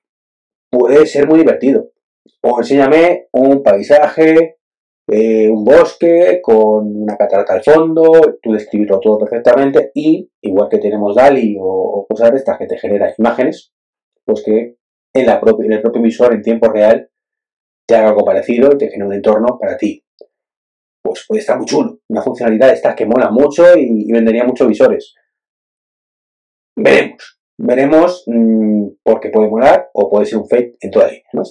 puede 0.71 1.07
ser 1.07 1.29
muy 1.29 1.39
divertido. 1.39 1.91
O 2.43 2.59
enséñame 2.59 3.29
un 3.33 3.63
paisaje, 3.63 4.59
eh, 5.09 5.49
un 5.51 5.65
bosque 5.65 6.41
con 6.43 7.03
una 7.03 7.17
catarata 7.17 7.55
al 7.55 7.63
fondo, 7.63 8.11
tú 8.43 8.53
describirlo 8.53 9.01
todo 9.01 9.19
perfectamente 9.19 9.91
y, 9.95 10.31
igual 10.43 10.69
que 10.69 10.79
tenemos 10.79 11.15
DALI 11.15 11.57
o, 11.61 12.07
cosas 12.09 12.33
de 12.33 12.39
estas 12.39 12.59
que 12.59 12.67
te 12.67 12.79
generan 12.79 13.13
imágenes, 13.19 13.73
pues 14.25 14.43
que 14.43 14.77
en, 15.15 15.27
la 15.27 15.41
en 15.59 15.73
el 15.73 15.83
propio 15.83 16.03
visor 16.03 16.35
en 16.35 16.43
tiempo 16.43 16.69
real 16.69 17.11
te 17.87 17.97
haga 17.97 18.09
algo 18.09 18.25
parecido 18.25 18.71
y 18.73 18.79
te 18.79 18.89
genere 18.89 19.09
un 19.09 19.15
entorno 19.15 19.59
para 19.59 19.77
ti. 19.77 20.04
Pues 21.05 21.27
puede 21.29 21.41
estar 21.41 21.59
muy 21.59 21.67
chulo. 21.67 21.99
Una 22.09 22.23
funcionalidad 22.23 22.69
de 22.69 22.75
estas 22.75 22.95
que 22.95 23.05
mola 23.05 23.31
mucho 23.31 23.77
y, 23.77 24.11
vendería 24.11 24.45
muchos 24.45 24.67
visores. 24.67 25.15
Veremos. 26.77 27.41
Veremos 27.59 28.25
mmm, 28.27 28.87
porque 29.03 29.29
puede 29.29 29.49
molar 29.49 29.91
o 29.93 30.11
puede 30.11 30.25
ser 30.25 30.39
un 30.39 30.49
fake 30.49 30.77
en 30.81 30.91
toda 30.91 31.09
línea. 31.09 31.23
¿no? 31.35 31.43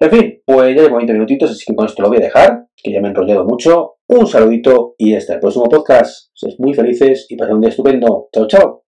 En 0.00 0.10
fin, 0.10 0.42
pues 0.44 0.76
ya 0.76 0.82
llevo 0.82 0.96
20 0.96 1.12
minutitos, 1.12 1.50
así 1.50 1.64
que 1.66 1.74
con 1.74 1.86
esto 1.86 2.02
lo 2.02 2.08
voy 2.08 2.18
a 2.18 2.22
dejar, 2.22 2.66
que 2.76 2.92
ya 2.92 3.00
me 3.00 3.08
he 3.08 3.10
enrollado 3.10 3.44
mucho. 3.44 3.96
Un 4.08 4.26
saludito 4.26 4.94
y 4.98 5.14
hasta 5.14 5.34
el 5.34 5.40
próximo 5.40 5.68
podcast. 5.68 6.30
Sois 6.34 6.58
muy 6.58 6.74
felices 6.74 7.26
y 7.28 7.36
pasen 7.36 7.56
un 7.56 7.60
día 7.60 7.70
estupendo. 7.70 8.28
Chao, 8.32 8.46
chao. 8.46 8.87